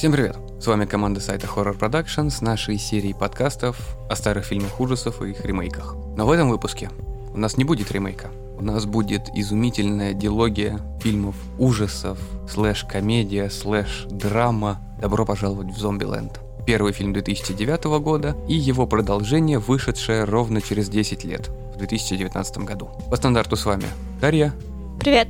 [0.00, 0.38] Всем привет!
[0.58, 3.76] С вами команда сайта Horror Production с нашей серией подкастов
[4.08, 5.94] о старых фильмах ужасов и их ремейках.
[6.16, 6.88] Но в этом выпуске
[7.34, 8.30] у нас не будет ремейка.
[8.58, 12.18] У нас будет изумительная дилогия фильмов ужасов,
[12.48, 16.40] слэш-комедия, слэш-драма «Добро пожаловать в Зомбиленд».
[16.66, 22.88] Первый фильм 2009 года и его продолжение, вышедшее ровно через 10 лет, в 2019 году.
[23.10, 23.84] По стандарту с вами
[24.18, 24.54] Дарья,
[24.98, 25.28] Привет.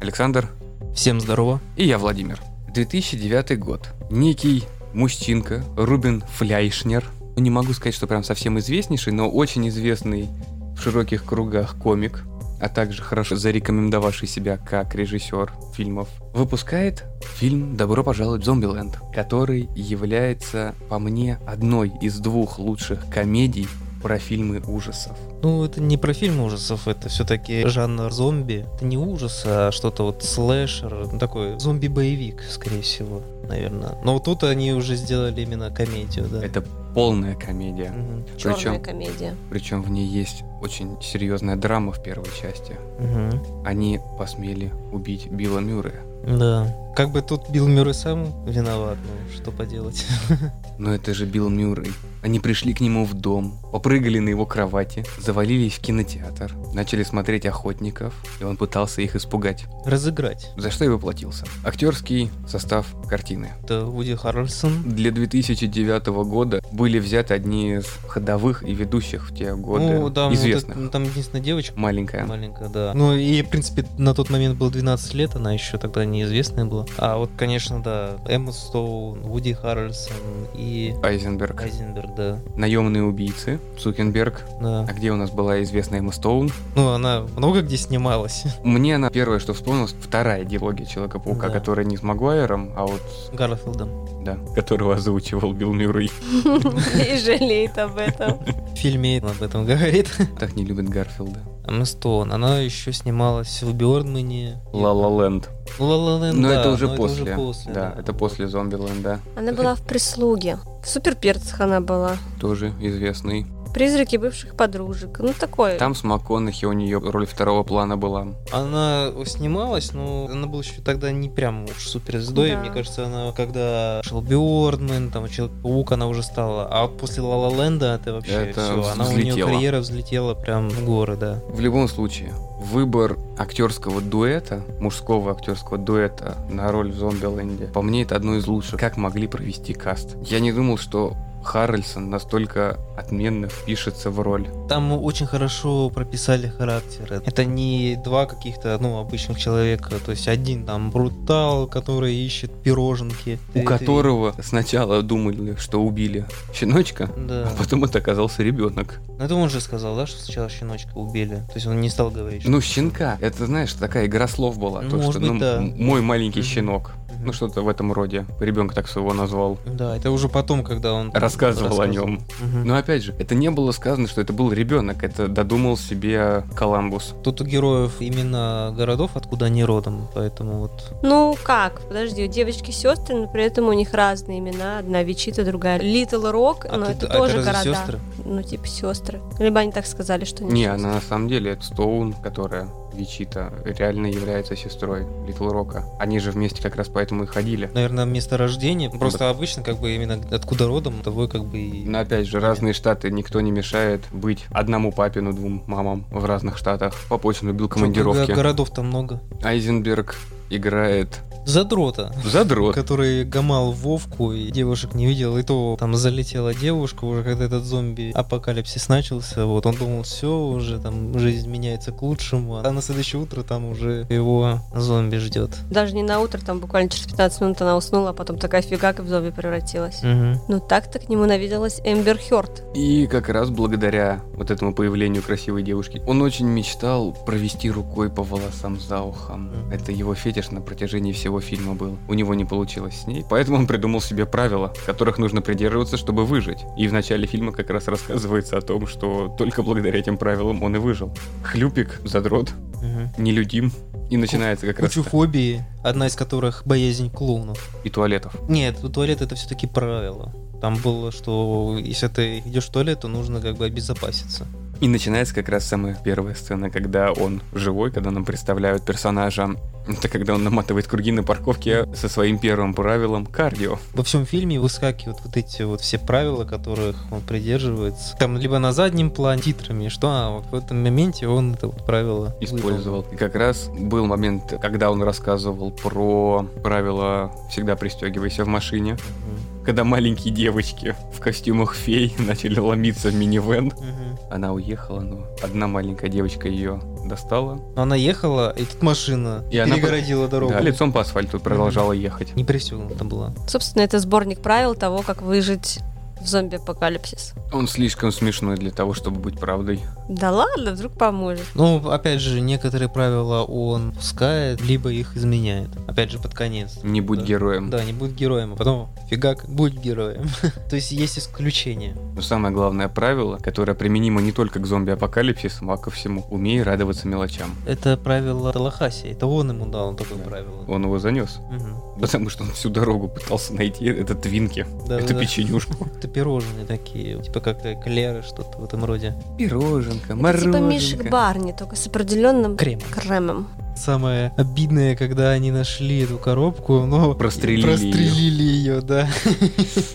[0.00, 0.48] Александр
[0.94, 1.58] Всем здорово.
[1.74, 2.38] и я, Владимир.
[2.74, 3.90] 2009 год.
[4.10, 7.04] Некий мужчинка Рубин Фляйшнер.
[7.36, 10.28] Не могу сказать, что прям совсем известнейший, но очень известный
[10.76, 12.24] в широких кругах комик,
[12.60, 17.04] а также хорошо зарекомендовавший себя как режиссер фильмов, выпускает
[17.36, 23.68] фильм «Добро пожаловать в Зомбиленд», который является, по мне, одной из двух лучших комедий
[24.02, 25.16] про фильмы ужасов.
[25.42, 28.66] Ну, это не про фильм ужасов, это все-таки жанр зомби.
[28.76, 33.96] Это не ужас, а что-то вот слэшер, ну, такой зомби-боевик, скорее всего, наверное.
[34.04, 36.44] Но вот тут они уже сделали именно комедию, да.
[36.44, 36.62] Это
[36.94, 37.90] полная комедия.
[37.90, 38.24] Мгм.
[38.36, 39.36] Черная Причем- комедия.
[39.50, 42.74] Причем в ней есть очень серьезная драма в первой части.
[42.98, 43.64] Мгм.
[43.64, 46.02] Они посмели убить Билла Мюррея.
[46.26, 46.72] Да.
[46.94, 50.04] Как бы тут Билл Мюррей сам виноват, ну, что поделать.
[50.78, 51.92] Но это же Билл Мюррей.
[52.22, 57.46] Они пришли к нему в дом, попрыгали на его кровати, завалились в кинотеатр, начали смотреть
[57.46, 59.64] «Охотников», и он пытался их испугать.
[59.84, 60.50] Разыграть.
[60.56, 61.46] За что и воплотился.
[61.64, 63.48] Актерский состав картины.
[63.64, 64.82] Это Вуди Харрельсон.
[64.84, 70.16] Для 2009 года были взяты одни из ходовых и ведущих в те годы Ну, вот
[70.32, 70.76] известных.
[70.76, 72.24] это- ну, там единственная девочка Маленькая.
[72.24, 72.92] Маленькая, да.
[72.94, 76.81] Ну и, в принципе, на тот момент было 12 лет, она еще тогда неизвестная была.
[76.98, 80.16] А вот, конечно, да, Эмма Стоун, Вуди Харрельсон
[80.54, 81.60] и Айзенберг.
[81.62, 82.38] Айзенберг, да.
[82.56, 83.58] Наемные убийцы.
[83.78, 84.44] Цукенберг.
[84.60, 84.86] да.
[84.88, 86.50] А где у нас была известная Эмма Стоун?
[86.76, 88.44] Ну, она много где снималась.
[88.64, 91.52] Мне она первое, что вспомнилось, вторая диалогия Человека-паука, Да.
[91.52, 93.00] которая не с Магуайром, а вот,
[93.30, 94.21] С Гарфилдом.
[94.22, 96.10] Да, которого озвучивал Билл Мюррей.
[96.44, 98.38] И жалеет об этом.
[98.74, 100.08] В фильме об этом говорит.
[100.38, 101.40] Так не любит Гарфилда.
[101.64, 104.60] Эмма Стоун, она еще снималась в Бёрдмане.
[104.72, 105.48] Ла Ла Ленд.
[105.78, 107.34] Ну, Ла Ла Ленд, Но да, это уже но после.
[107.36, 109.20] после, Да, это после Зомбиленда.
[109.36, 110.58] Она была в прислуге.
[110.82, 112.16] В суперперцах она была.
[112.40, 113.46] Тоже известный.
[113.72, 115.18] Призраки бывших подружек.
[115.20, 115.78] Ну, такое.
[115.78, 118.28] Там с МакКонахи у нее роль второго плана была.
[118.52, 122.52] Она снималась, но она была еще тогда не прям уж суперзвездой.
[122.52, 122.58] Да.
[122.58, 126.68] Мне кажется, она когда шел Бёрдман, там Человек-паук, она уже стала.
[126.70, 128.92] А после Ла Ла Ленда это вообще Это все.
[128.92, 131.40] Она у нее карьера взлетела прям в горы, да.
[131.48, 138.02] В любом случае, выбор актерского дуэта, мужского актерского дуэта на роль в Зомбиленде, по мне,
[138.02, 138.78] это одно из лучших.
[138.78, 140.16] Как могли провести каст?
[140.22, 144.48] Я не думал, что Харрельсон настолько отменно впишется в роль.
[144.68, 147.22] Там очень хорошо прописали характеры.
[147.26, 149.90] Это не два каких-то, ну, обычных человека.
[150.04, 153.38] То есть один там брутал, который ищет пироженки.
[153.50, 157.48] У Ты- ты- которого сначала думали, что убили щеночка, Да.
[157.48, 159.00] а потом это оказался ребенок.
[159.18, 161.36] Ну, это он же сказал, да, что сначала щеночка убили.
[161.48, 162.42] То есть он не стал говорить.
[162.46, 163.18] Ну, щенка.
[163.20, 164.82] Это, знаешь, такая игра слов была.
[164.82, 165.60] Ну, то, может что, быть, ну, да.
[165.60, 166.48] мой маленький Мгм.
[166.48, 166.92] щенок.
[167.12, 167.26] Мгм.
[167.26, 168.24] Ну, что-то в этом роде.
[168.40, 169.58] Ребенка так своего назвал.
[169.66, 172.08] Да, это уже потом, когда он там Рассказывал о рассказывал.
[172.08, 172.20] нем.
[172.40, 172.64] Мгм.
[172.66, 175.02] Но опять же, это не было сказано, что это был ребенок.
[175.04, 177.14] Это додумал себе Коламбус.
[177.22, 180.92] Тут у героев именно городов, откуда они родом, поэтому вот...
[181.02, 181.80] Ну, как?
[181.88, 184.78] Подожди, у девочки сестры, но при этом у них разные имена.
[184.78, 187.62] Одна Вичита, другая Литл Рок, А но ты- это а тоже города.
[187.62, 188.00] сестры?
[188.24, 189.20] Ну, типа сестры.
[189.38, 190.74] Либо они так сказали, что Не, сестры.
[190.74, 195.84] она на самом деле это Стоун, которая Вичита, реально является сестрой Литл Рока.
[195.98, 197.70] Они же вместе как раз поэтому и ходили.
[197.74, 198.90] Наверное, место рождения.
[198.90, 201.84] Просто обычно, как бы, именно откуда родом, того как бы и...
[201.84, 206.58] Но опять же, разные штаты, никто не мешает быть одному папину, двум мамам в разных
[206.58, 206.94] штатах.
[207.08, 208.30] Папа очень любил командировки.
[208.30, 209.20] го- Городов-то много.
[209.42, 210.16] Айзенберг
[210.50, 212.12] играет Задрота.
[212.24, 212.74] задрот.
[212.74, 217.64] Который гамал Вовку и девушек не видел, и то там залетела девушка уже, когда этот
[217.64, 223.22] зомби-апокалипсис начался, вот он думал, все, уже там жизнь меняется к лучшему, а на следующее
[223.22, 225.50] утро там уже его зомби ждет.
[225.70, 228.92] Даже не на утро, там буквально через 15 минут она уснула, а потом такая фига,
[228.92, 230.02] как в зомби превратилась.
[230.02, 230.40] Мгм.
[230.48, 232.62] Ну, так-то к нему навиделась Эмбер Хёрд.
[232.74, 238.22] И как раз благодаря вот этому появлению красивой девушки, он очень мечтал провести рукой по
[238.22, 239.46] волосам за ухом.
[239.46, 239.72] Мгм.
[239.72, 241.98] Это его фетиш на протяжении всего фильма был.
[242.08, 246.24] У него не получилось с ней, поэтому он придумал себе правила, которых нужно придерживаться, чтобы
[246.24, 246.58] выжить.
[246.76, 250.76] И в начале фильма как раз рассказывается о том, что только благодаря этим правилам он
[250.76, 251.12] и выжил.
[251.42, 252.50] Хлюпик, задрот,
[252.82, 253.12] Мгм.
[253.16, 253.72] нелюдим.
[254.10, 257.70] И начинается как раз Кучу фобии, одна из которых боязнь клоунов.
[257.84, 258.36] и туалетов.
[258.48, 260.34] Нет, туалет это все-таки правило.
[260.60, 264.46] Там было, что если ты идешь в туалет, то нужно как бы обезопаситься.
[264.80, 269.56] И начинается как раз самая первая сцена, когда он живой, когда нам представляют персонажа
[269.86, 273.78] Это когда он наматывает круги на парковке со своим первым правилом кардио.
[273.94, 278.16] Во всем фильме выскакивают вот эти вот все правила, которых он придерживается.
[278.18, 282.34] Там либо на заднем плане титрами, что а, в этом моменте он это вот правило
[282.40, 283.04] Использовал.
[283.12, 289.64] И как раз был момент, когда он рассказывал про правила «всегда пристегивайся в машине», Мгм.
[289.64, 293.66] когда маленькие девочки в костюмах фей начали ломиться в минивэн.
[293.66, 294.18] Мгм.
[294.30, 297.60] Она уехала, но одна маленькая девочка ее достала.
[297.76, 300.52] Но Она ехала, и тут машина И она перегородила дорогу.
[300.52, 302.34] Да, лицом по асфальту продолжала ехать.
[302.36, 303.32] Не пристегнута была.
[303.46, 305.80] Собственно, это сборник правил того, как выжить
[306.22, 307.34] в зомби-апокалипсис.
[307.52, 309.80] Он слишком смешной для того, чтобы быть правдой.
[310.08, 311.44] Да ладно, вдруг поможет.
[311.54, 315.68] Ну, опять же, некоторые правила он пускает, либо их изменяет.
[315.86, 316.78] Опять же, под конец.
[316.82, 317.24] Не будь Да.
[317.26, 317.70] героем.
[317.70, 320.24] Да, не будь героем, а потом фигак, будь героем.
[320.70, 321.94] То есть есть исключения.
[322.14, 326.24] Но самое главное правило, которое применимо не только к зомби-апокалипсису, а ко всему.
[326.30, 327.54] Умей радоваться мелочам.
[327.66, 329.08] Это правило Талахаси.
[329.08, 330.64] Это он ему дал такое правило.
[330.68, 331.38] Он его занес.
[331.50, 331.76] Мгм.
[332.00, 335.20] Потому что он всю дорогу пытался найти это твинки, Да, эту да.
[335.20, 335.88] печенюшку.
[335.98, 339.14] Это пирожные такие, типа как эклеры, что-то в этом роде.
[339.38, 340.58] Пироженка, Это типа мороженка.
[340.60, 342.80] Мишек Барни, только с определенным Крем.
[342.80, 343.48] кремом.
[343.76, 349.08] Самое обидное, когда они нашли эту коробку, но Прострелили прострелили ее, да.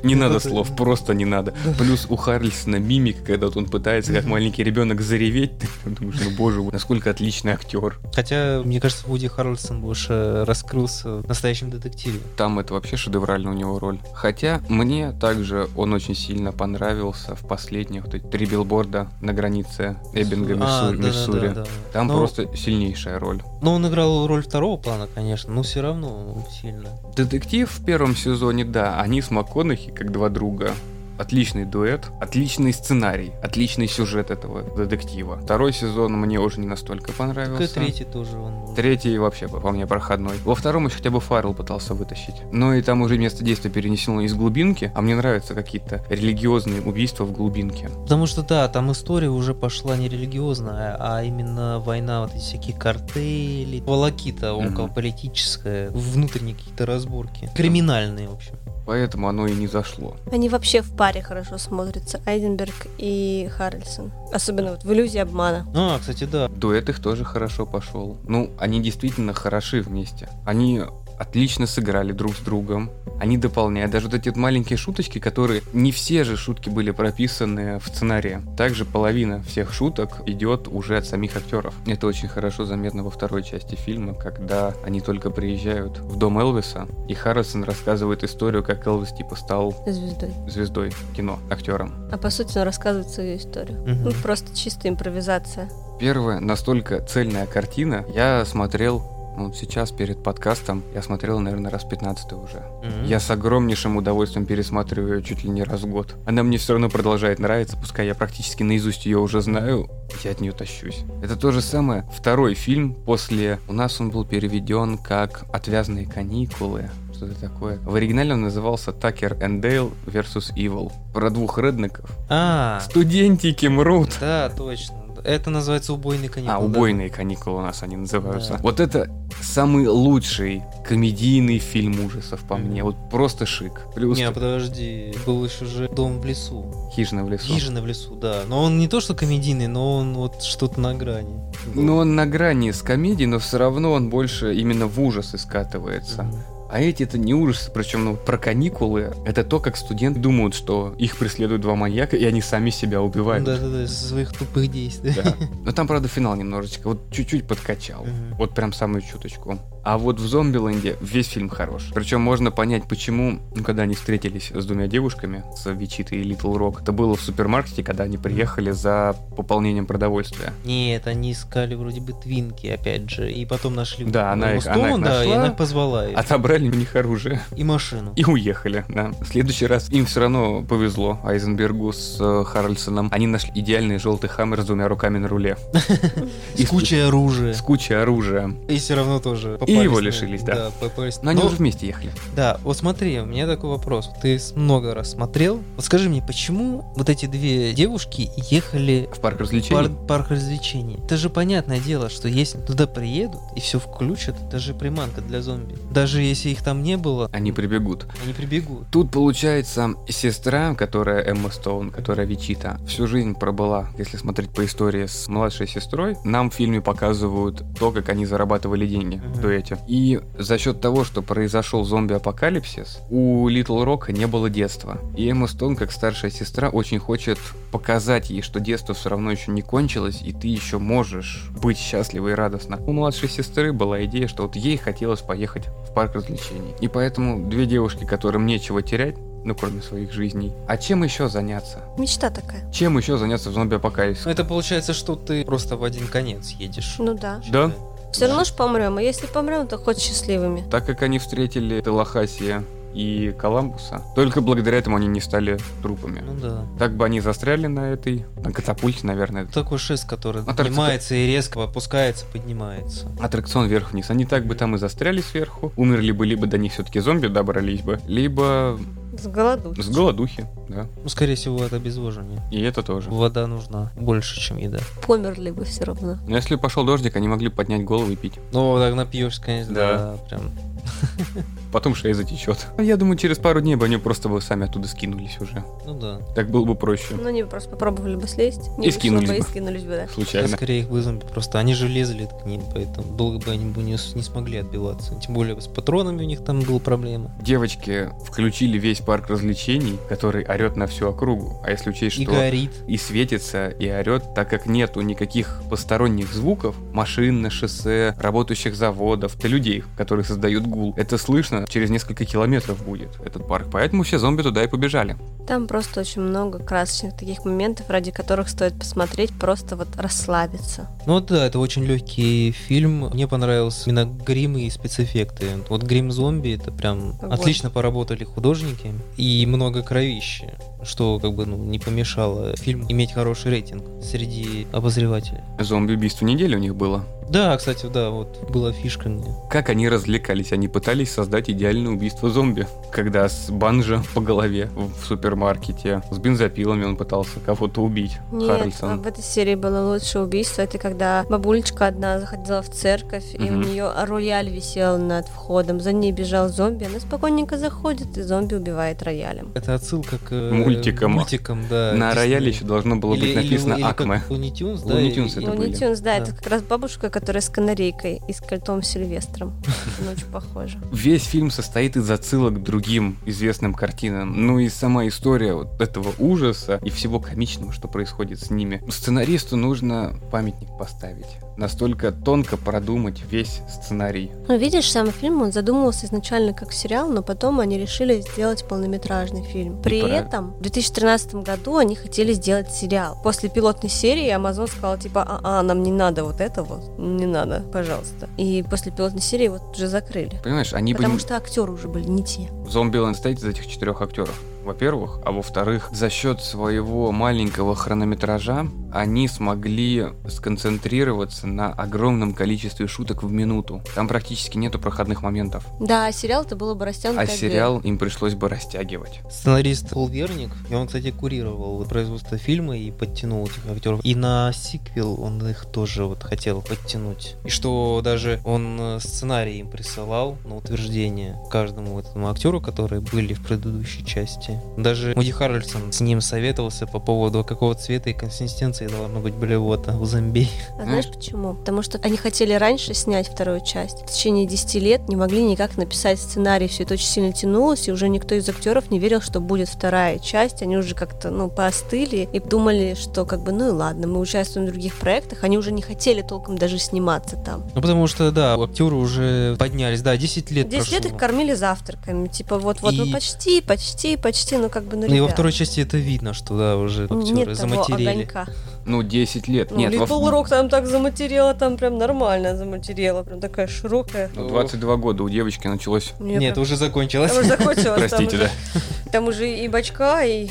[0.04, 1.54] Не надо слов, просто не надо.
[1.78, 5.52] Плюс у Харрельсона мимик, когда вот он пытается, как маленький ребенок, зареветь.
[5.84, 8.00] Ты думаешь, ну боже насколько отличный актер.
[8.14, 12.20] Хотя, мне кажется, Вуди Харрельсон больше раскрылся в настоящем детективе.
[12.36, 14.00] Там это вообще шедевральная у него роль.
[14.14, 19.98] Хотя мне также он очень сильно понравился в последних вот эти три билборда на границе
[20.14, 21.48] Эббинга, А, Миссу- да-да-да, Миссури.
[21.54, 21.66] да.
[21.94, 23.42] Там Но- просто сильнейшая роль.
[23.68, 26.88] Но он играл роль второго плана, конечно, но все равно сильно.
[27.18, 30.72] Детектив в первом сезоне, да, они с МакКонахи как два друга.
[31.18, 35.38] Отличный дуэт, отличный сценарий, отличный сюжет этого детектива.
[35.38, 37.74] Второй сезон мне уже не настолько Как и понравился.
[37.74, 38.76] третий тоже он.
[38.76, 40.38] Третий вообще по мне проходной.
[40.44, 42.36] Во втором еще хотя бы Фаррелл пытался вытащить.
[42.52, 47.24] Но и там уже место действия перенесено из глубинки, а мне нравятся какие-то религиозные убийства
[47.24, 47.90] в глубинке.
[47.90, 52.78] Потому что да, там история уже пошла не религиозная, а именно война, вот эти всякие
[52.78, 57.50] картели, волокита околополитическая, внутренние какие-то разборки.
[57.56, 58.56] Криминальные, в общем.
[58.88, 60.16] Поэтому оно и не зашло.
[60.32, 64.14] Они вообще в паре хорошо смотрятся, Айденберг и Харрельсон.
[64.32, 65.68] Особенно вот в иллюзии обмана.
[65.76, 66.48] А, кстати, да.
[66.48, 68.18] Дуэт их тоже хорошо пошел.
[68.28, 70.30] Ну, они действительно хороши вместе.
[70.46, 70.82] Они
[71.20, 72.92] отлично сыграли друг с другом.
[73.20, 73.92] Они дополняют.
[73.92, 75.64] Даже вот эти вот маленькие шуточки, которые...
[75.74, 78.42] Не все же шутки были прописаны в сценарии.
[78.56, 81.74] Также половина всех шуток идет уже от самих актеров.
[81.88, 86.88] Это очень хорошо заметно во второй части фильма, когда они только приезжают в дом Элвиса,
[87.08, 90.32] и Харрисон рассказывает историю, как Элвис типа стал Звездой.
[90.48, 91.94] звездой кино, актером.
[92.12, 93.82] А по сути он рассказывает свою историю.
[93.82, 94.04] Мгм.
[94.04, 95.70] Ну, просто чистая импровизация.
[96.00, 98.06] Первая настолько цельная картина.
[98.14, 99.02] Я смотрел,
[99.38, 102.64] ну, сейчас перед подкастом, я смотрел, наверное, раз 15 уже.
[102.84, 103.06] Мгм.
[103.06, 106.16] Я с огромнейшим удовольствием пересматриваю ее чуть ли не раз в год.
[106.26, 109.90] Она мне все равно продолжает нравиться, пускай я практически наизусть ее уже знаю,
[110.24, 111.04] я от нее тащусь.
[111.22, 112.10] Это то же самое.
[112.14, 113.60] Второй фильм после...
[113.68, 116.90] У нас он был переведен как «Отвязные каникулы».
[117.14, 117.78] Что-то такое.
[117.80, 120.92] В оригинале он назывался «Такер and Дейл versus Evil».
[121.14, 122.10] Про двух реднеков.
[122.30, 124.18] А, Студентики мрут.
[124.20, 125.07] да, точно.
[125.28, 126.56] Это называется убойный каникул.
[126.56, 126.66] А, да.
[126.66, 128.54] убойные каникулы у нас они называются.
[128.54, 128.60] Да.
[128.62, 129.10] Вот это
[129.42, 132.82] самый лучший комедийный фильм ужасов по мне.
[132.82, 133.88] Вот просто шик.
[133.94, 136.90] Плюс Не, подожди, был еще же дом в лесу.
[136.96, 137.46] хижина в лесу.
[137.46, 138.44] Хижина в лесу, да.
[138.48, 141.42] Но он не то что комедийный, но он вот что-то на грани.
[141.76, 146.24] Ну, он на грани с комедией, но все равно он больше именно в ужасы скатывается.
[146.24, 146.57] Мгм.
[146.70, 149.14] А эти это не ужасы, причем ну, про каникулы.
[149.26, 153.44] Это то, как студенты думают, что их преследуют два маньяка, и они сами себя убивают.
[153.46, 155.14] Да-да-да, из своих тупых действий.
[155.16, 155.34] Да.
[155.64, 158.04] Но там, правда, финал немножечко, вот чуть-чуть подкачал.
[158.04, 158.36] Мгм.
[158.38, 159.60] Вот прям самую чуточку.
[159.84, 161.92] А вот в Зомбиленде весь фильм хорош.
[161.96, 166.58] Причем можно понять, почему, ну, когда они встретились с двумя девушками, с Вичитой и Литл
[166.58, 170.52] Рок, это было в супермаркете, когда они приехали за пополнением продовольствия.
[170.66, 174.76] Нет, они искали вроде бы твинки, опять же, и потом нашли Да, она их- она
[174.76, 175.44] их Стоун, да, и нашла.
[175.46, 176.18] она позвала их.
[176.18, 178.14] Отобрали у них оружие и машину.
[178.16, 179.12] и уехали, да.
[179.22, 183.10] В следующий раз им все равно повезло, Айзенбергу с э, Харрельсоном.
[183.12, 185.58] Они нашли идеальный желтый хаммер с двумя руками на руле.
[186.56, 187.54] И С кучей оружия.
[187.54, 188.54] С кучей оружия.
[188.68, 190.72] И все равно тоже И его лишились, да.
[190.80, 191.20] попались.
[191.22, 192.12] Но они уже вместе ехали.
[192.36, 194.10] Да, вот смотри, у меня такой вопрос.
[194.22, 195.62] Ты много раз смотрел.
[195.76, 199.76] Вот скажи мне, почему вот эти две девушки ехали В парк развлечений.
[199.76, 200.98] пар- парк развлечений?
[201.06, 205.42] Это же понятное дело, что если туда приедут и все включат, это же приманка для
[205.42, 205.76] зомби.
[205.92, 208.06] Даже если если их там не было, Они прибегут.
[208.24, 208.88] они прибегут.
[208.92, 215.06] Тут получается сестра, которая Эмма Стоун, которая Вичита, всю жизнь пробыла, если смотреть по истории
[215.08, 219.34] с младшей сестрой, нам в фильме показывают то, как они зарабатывали деньги Мгм.
[219.34, 219.78] в дуэте.
[219.88, 225.00] И за счет того, что произошел зомби-апокалипсис, у Литл Рока не было детства.
[225.16, 227.38] И Эмма Стоун, как старшая сестра, очень хочет
[227.78, 232.32] показать ей, что детство все равно еще не кончилось, и ты еще можешь быть счастливой
[232.32, 232.80] и радостна.
[232.88, 236.74] У младшей сестры была идея, что вот ей хотелось поехать в парк развлечений.
[236.82, 240.54] И поэтому две девушки, которым нечего терять, ну, кроме своих жизней.
[240.68, 241.82] А чем еще заняться?
[242.00, 242.68] Мечта такая.
[242.72, 244.26] Чем еще заняться в зомби-апокалипсисе?
[244.26, 246.96] Ну, это получается, что ты просто в один конец едешь.
[246.98, 247.44] Ну да.
[247.52, 247.72] Да.
[248.12, 250.64] Все равно ж помрем, а если помрем, то хоть счастливыми.
[250.72, 252.64] Так как они встретили Телохасия
[252.98, 256.24] и Коламбуса, только благодаря этому они не стали трупами.
[256.26, 256.66] Ну да.
[256.80, 259.46] Так бы они застряли на этой, на катапульте, наверное.
[259.46, 260.68] Такой шест, который Аттракцион.
[260.68, 263.12] поднимается и резко опускается, поднимается.
[263.20, 264.10] Аттракцион вверх-вниз.
[264.10, 265.72] Они так бы там и застряли сверху.
[265.76, 268.80] Умерли бы, либо до них все-таки зомби добрались бы, либо
[269.18, 269.74] С голоду.
[269.82, 270.88] с голодухи, да.
[271.04, 272.42] Ну, скорее всего, это обезвоживание.
[272.52, 273.10] И это тоже.
[273.10, 274.80] Вода нужна больше, чем еда.
[275.06, 276.18] Померли бы все равно.
[276.28, 278.34] Но если пошел дождик, они могли поднять голову и пить.
[278.52, 279.98] Ну, так напьешься, конечно, Да.
[279.98, 280.42] да, прям.
[281.74, 282.68] Потом шея затечет.
[282.80, 285.64] Я думаю, через пару дней бы они просто бы сами оттуда скинулись уже.
[285.86, 286.20] Ну да.
[286.34, 287.16] Так было бы проще.
[287.16, 288.70] Ну, они бы просто попробовали бы слезть.
[288.78, 290.04] Не И скинулись бы, и скинулись бы, да.
[290.04, 290.48] А Случайно.
[290.48, 291.60] скорее их бы зомби просто.
[291.60, 295.16] Они же лезли к ним, поэтому долго бы они бы не, не смогли отбиваться.
[295.16, 297.32] Тем более с патронами у них там была проблема.
[297.42, 301.62] Девочки включили весь парк развлечений, который орет на всю округу.
[301.64, 302.72] А если учесть, И что горит.
[302.90, 309.40] и светится, и орет, так как нету никаких посторонних звуков, машин на шоссе, работающих заводов,
[309.40, 310.94] да людей, которые создают гул.
[310.98, 313.68] Это слышно через несколько километров будет, этот парк.
[313.72, 315.16] Поэтому все зомби туда и побежали.
[315.48, 320.90] Там просто очень много красочных таких моментов, ради которых стоит посмотреть, просто вот расслабиться.
[321.06, 323.10] Ну вот да, это очень легкий фильм.
[323.14, 325.46] Мне понравился именно грим и спецэффекты.
[325.70, 327.32] Вот грим зомби это прям Огонь.
[327.32, 328.87] отлично поработали художники
[329.18, 330.50] и много кровищи,
[330.88, 335.42] что как бы ну, не помешало фильму иметь хороший рейтинг среди обозревателей.
[335.60, 337.04] Зомби-убийство недели у них было.
[337.30, 339.36] Да, кстати, да, вот была фишка мне.
[339.50, 340.54] Как они развлекались?
[340.54, 342.68] Они пытались создать идеальное убийство зомби.
[342.92, 348.14] Когда с банджа по голове в супермаркете, с бензопилами он пытался кого-то убить.
[348.32, 348.90] Нет, Харрельсон.
[348.92, 350.62] а в этой серии было лучшее убийство.
[350.62, 355.82] Это когда бабулечка одна заходила в церковь, и у нее рояль висел над входом.
[355.82, 359.52] За ней бежал зомби, она спокойненько заходит, и зомби убивает роялем.
[359.54, 361.12] Это отсылка к э, Мультикам.
[361.12, 361.94] мультикам, да.
[361.94, 362.14] На Диснея.
[362.16, 364.22] рояле еще должно было быть Или- или- написано или Акме.
[364.30, 365.00] Tunes, да?
[365.02, 365.70] И- и- это Ну, были.
[365.70, 366.24] не Тюнс, да, Да.
[366.24, 369.54] это как раз бабушка, которая с канарейкой и с кольтом Сильвестром.
[370.02, 370.80] Она очень похожа.
[370.92, 374.46] Весь фильм состоит из отсылок к другим известным картинам.
[374.46, 378.82] Ну и сама история вот этого ужаса и всего комичного, что происходит с ними.
[378.90, 381.26] Сценаристу нужно памятник поставить.
[381.58, 384.32] Настолько тонко продумать весь сценарий.
[384.48, 389.44] Ну, видишь, сам фильм, он задумывался изначально как сериал, но потом они решили сделать полнометражный
[389.44, 389.82] фильм.
[389.82, 390.18] При правильно.
[390.28, 393.18] этом в 2013 году они хотели сделать сериал.
[393.24, 397.64] После пилотной серии Amazon сказал, типа, а, нам не надо вот это вот, не надо,
[397.72, 398.28] пожалуйста.
[398.38, 400.40] И после пилотной серии вот уже закрыли.
[400.44, 400.98] Понимаешь, они бы...
[400.98, 402.50] Потому что актеры уже были не те.
[402.68, 404.42] Зомбиленд состоит из этих четырех актеров.
[404.68, 413.24] Во-первых, а во-вторых, за счет своего маленького хронометража они смогли сконцентрироваться на огромном количестве шуток
[413.24, 413.82] в минуту.
[413.96, 415.66] Там практически нету проходных моментов.
[415.80, 417.22] Да, а сериал это было бы растянуто.
[417.22, 419.22] А сериал им пришлось бы растягивать.
[419.30, 424.02] Сценарист Пол Верник, и он, кстати, курировал производство фильма и подтянул этих актеров.
[424.04, 427.36] И на сиквел он их тоже вот хотел подтянуть.
[427.46, 433.34] И что даже он э, сценарий им присылал на утверждение каждому этому актеру, которые были
[433.34, 434.57] в предыдущей части.
[434.78, 439.98] Даже Муди Харрельсон с ним советовался по поводу какого цвета и консистенции должно быть блевота
[439.98, 440.48] у зомби.
[440.80, 441.56] А знаешь почему?
[441.56, 444.04] Потому что они хотели раньше снять вторую часть.
[444.04, 446.68] В течение 10 лет не могли никак написать сценарий.
[446.68, 450.20] Все это очень сильно тянулось, и уже никто из актеров не верил, что будет вторая
[450.20, 450.62] часть.
[450.62, 454.68] Они уже как-то, ну, поостыли и думали, что как бы, ну и ладно, мы участвуем
[454.68, 455.44] в других проектах.
[455.44, 457.64] Они уже не хотели толком даже сниматься там.
[457.74, 461.16] Ну потому что, да, актеры уже поднялись, да, 10 лет 10 лет прошло.
[461.16, 462.28] их кормили завтраками.
[462.28, 465.52] Типа вот-вот, ну И- почти, почти, почти, ну как бы, ну Ну и во второй
[465.52, 468.10] части это видно, что, да, уже актеры Нет того заматерели.
[468.10, 468.48] огонька.
[468.88, 469.72] Ну, 10 лет.
[469.72, 474.30] Ну, Нет, во- Little Rock там так заматерела, там прям нормально заматерела, прям такая широкая.
[474.34, 476.14] ну, 22 года у девочки началось.
[476.20, 477.32] Мне Нет, прям- уже закончилось.
[477.32, 477.84] Там уже закончилось.
[477.84, 478.82] там Простите, уже- да.
[479.12, 480.50] Там уже и бачка, и...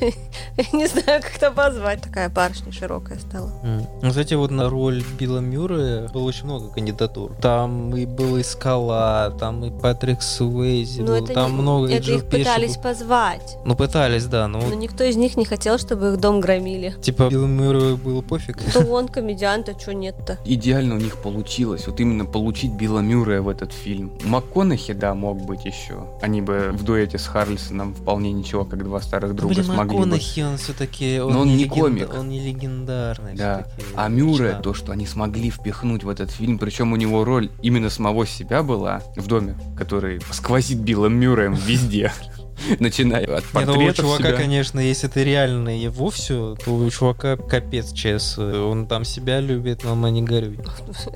[0.72, 2.00] Не знаю, как это позвать.
[2.02, 3.52] Такая барышня широкая стала.
[3.62, 7.32] Ну, Кстати, вот на роль Билла Мюррея было очень много кандидатур.
[7.42, 11.92] Там и был и Скала, там и Патрик Суэйзи Но был, Ну, это там много,
[11.92, 12.82] Это их пытались был.
[12.84, 13.56] позвать.
[13.64, 16.94] Ну, пытались, да, но никто из них не хотел, чтобы их дом громили.
[17.02, 18.58] типа Биллу Мюррею было пофиг.
[18.72, 20.38] То он комедиант, а что нет-то?
[20.44, 21.86] Идеально у них получилось.
[21.86, 24.12] Вот именно получить Билла Мюррея в этот фильм.
[24.24, 26.06] МакКонахи, да, мог быть еще.
[26.22, 30.04] Они бы в дуэте с Харлисоном вполне ничего, как два старых друга Блин, смогли бы.
[30.04, 31.18] МакКонахи, он все-таки...
[31.18, 32.14] Но он не леген- комик.
[32.14, 33.34] Он не легендарный.
[33.34, 33.66] Да.
[33.94, 37.90] А Мюррея, то, что они смогли впихнуть в этот фильм, причем у него роль именно
[37.90, 42.12] самого себя была в доме, который сквозит Биллом Мюрреем везде.
[42.80, 44.36] Начиная от Не, ну, у портретов чувака, себя.
[44.36, 48.38] конечно, если это реально его все, то у чувака капец, чес.
[48.38, 50.58] Он там себя любит, мама не горюй.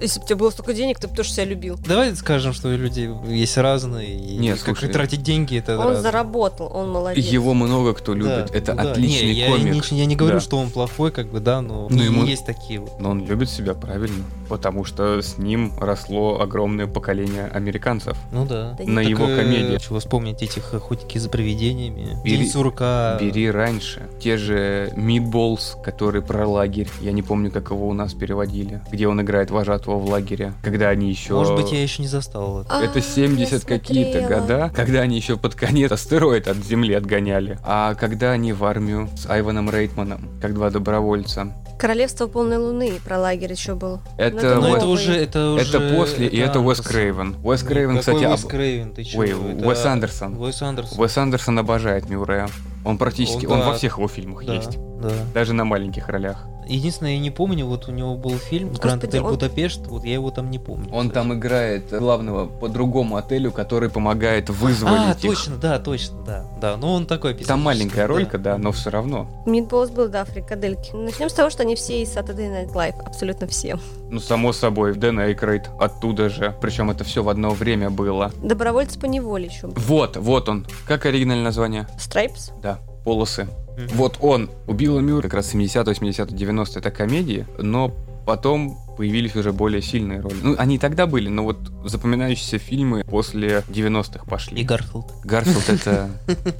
[0.00, 1.78] Если бы у тебя было столько денег, ты бы тоже себя любил.
[1.87, 4.14] Давай скажем, что люди есть разные.
[4.18, 6.02] И Нет, как слушай, тратить деньги, это Он разное.
[6.02, 7.25] заработал, он молодец.
[7.25, 8.47] Его много кто любит.
[8.50, 8.90] Да, Это да.
[8.92, 9.90] отличный Не, я, комик.
[9.92, 10.40] не- я не говорю, Да.
[10.40, 13.00] что он плохой, как бы, да, но Ну, ему- есть такие вот.
[13.00, 18.16] Но он любит себя правильно, потому что с ним росло огромное поколение американцев.
[18.32, 18.76] Ну да.
[18.85, 19.78] На Так, его э, комедии.
[19.78, 22.16] Чего вспомнить этих охотники за привидениями.
[22.25, 23.16] Бери- День сурка.
[23.20, 24.08] Бери раньше.
[24.20, 26.88] Те же Meatballs, который про лагерь.
[27.00, 28.80] Я не помню, как его у нас переводили.
[28.90, 30.52] Где он играет вожатого в лагере.
[30.62, 31.34] Когда они еще...
[31.34, 32.62] Может быть, я еще не застал.
[32.62, 32.78] это.
[32.78, 34.40] А, Это 70 я какие-то смотрела.
[34.40, 37.58] года, когда они еще под конец астероид от Земли отгоняли.
[37.64, 41.54] А когда они в армию с Айваном Рейтманом, как два добровольца.
[41.80, 44.00] Королевство полной луны про лагерь еще был.
[44.18, 45.78] Это Ну, Но вот- это уже, это уже...
[45.78, 46.80] Это после, и это Уэс.
[46.82, 47.37] Крейвен.
[47.42, 49.06] Уэс Крейвен, кстати, Уэс Крейвен, ты?
[49.14, 50.37] Ой, Это Уэс Андерсон.
[50.38, 51.00] Уэс Андерсон.
[51.00, 52.49] Уэс Андерсон обожает Мюррея.
[52.84, 53.66] Он практически, Он, он да.
[53.68, 54.78] во всех его фильмах Да, есть.
[55.00, 55.10] да.
[55.34, 56.44] Даже на маленьких ролях.
[56.70, 60.14] Единственное, я не помню, вот у него был фильм «Гранд Отель он- Будапешт», вот я
[60.14, 60.86] его там не помню.
[60.92, 61.14] Он кстати.
[61.14, 65.30] там играет главного по другому отелю, который помогает А, вызволить их.
[65.30, 66.44] точно, да, точно, да.
[66.60, 68.06] Да, но он такой Там маленькая да.
[68.06, 69.26] ролька, да, но все равно.
[69.46, 70.92] Мидболс был, да, фрикадельки.
[70.94, 73.78] Начнем с того, что они все из Saturday Night Live, абсолютно все.
[74.08, 76.54] Ну, само собой, Дэн Эйкрейд оттуда же.
[76.60, 78.30] Причем это все в одно время было.
[78.42, 79.68] Добровольцы по неволе еще.
[79.68, 80.66] Вот, вот он.
[80.86, 81.88] Как оригинальное название?
[81.99, 82.50] Stripes.
[82.62, 83.48] Да, полосы.
[83.92, 84.50] Вот он.
[84.66, 87.94] У Билла Мюррея как раз 70 80 90 это комедии, но
[88.26, 90.37] потом появились уже более сильные роли.
[90.42, 94.60] Ну, они и тогда были, но вот запоминающиеся фильмы после 90-х пошли.
[94.60, 95.06] И Гарфилд.
[95.25, 96.10] Гарфилд это...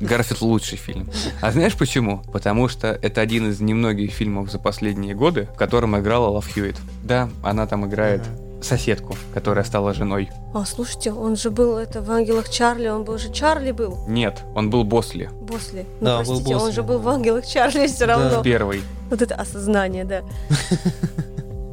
[0.01, 1.09] Гарфилд лучший фильм.
[1.41, 2.23] А знаешь почему?
[2.33, 6.81] Потому что это один из немногих фильмов за последние годы, в котором играла Лав Хьюитт.
[7.05, 8.50] Да, она там играет Мгм.
[8.65, 10.31] Соседку, которая стала женой.
[10.55, 13.99] А, слушайте, он же был это в «Ангелах Чарли», он был же Чарли был.
[14.09, 15.31] Нет, он был Босли.
[15.41, 15.87] Босли.
[16.01, 17.05] Ну, Да, был простите, он Босли, же был да.
[17.05, 18.17] в «Ангелах Чарли» все Да.
[18.17, 18.43] равно.
[18.43, 18.83] Первый.
[19.11, 20.23] Вот это осознание, да.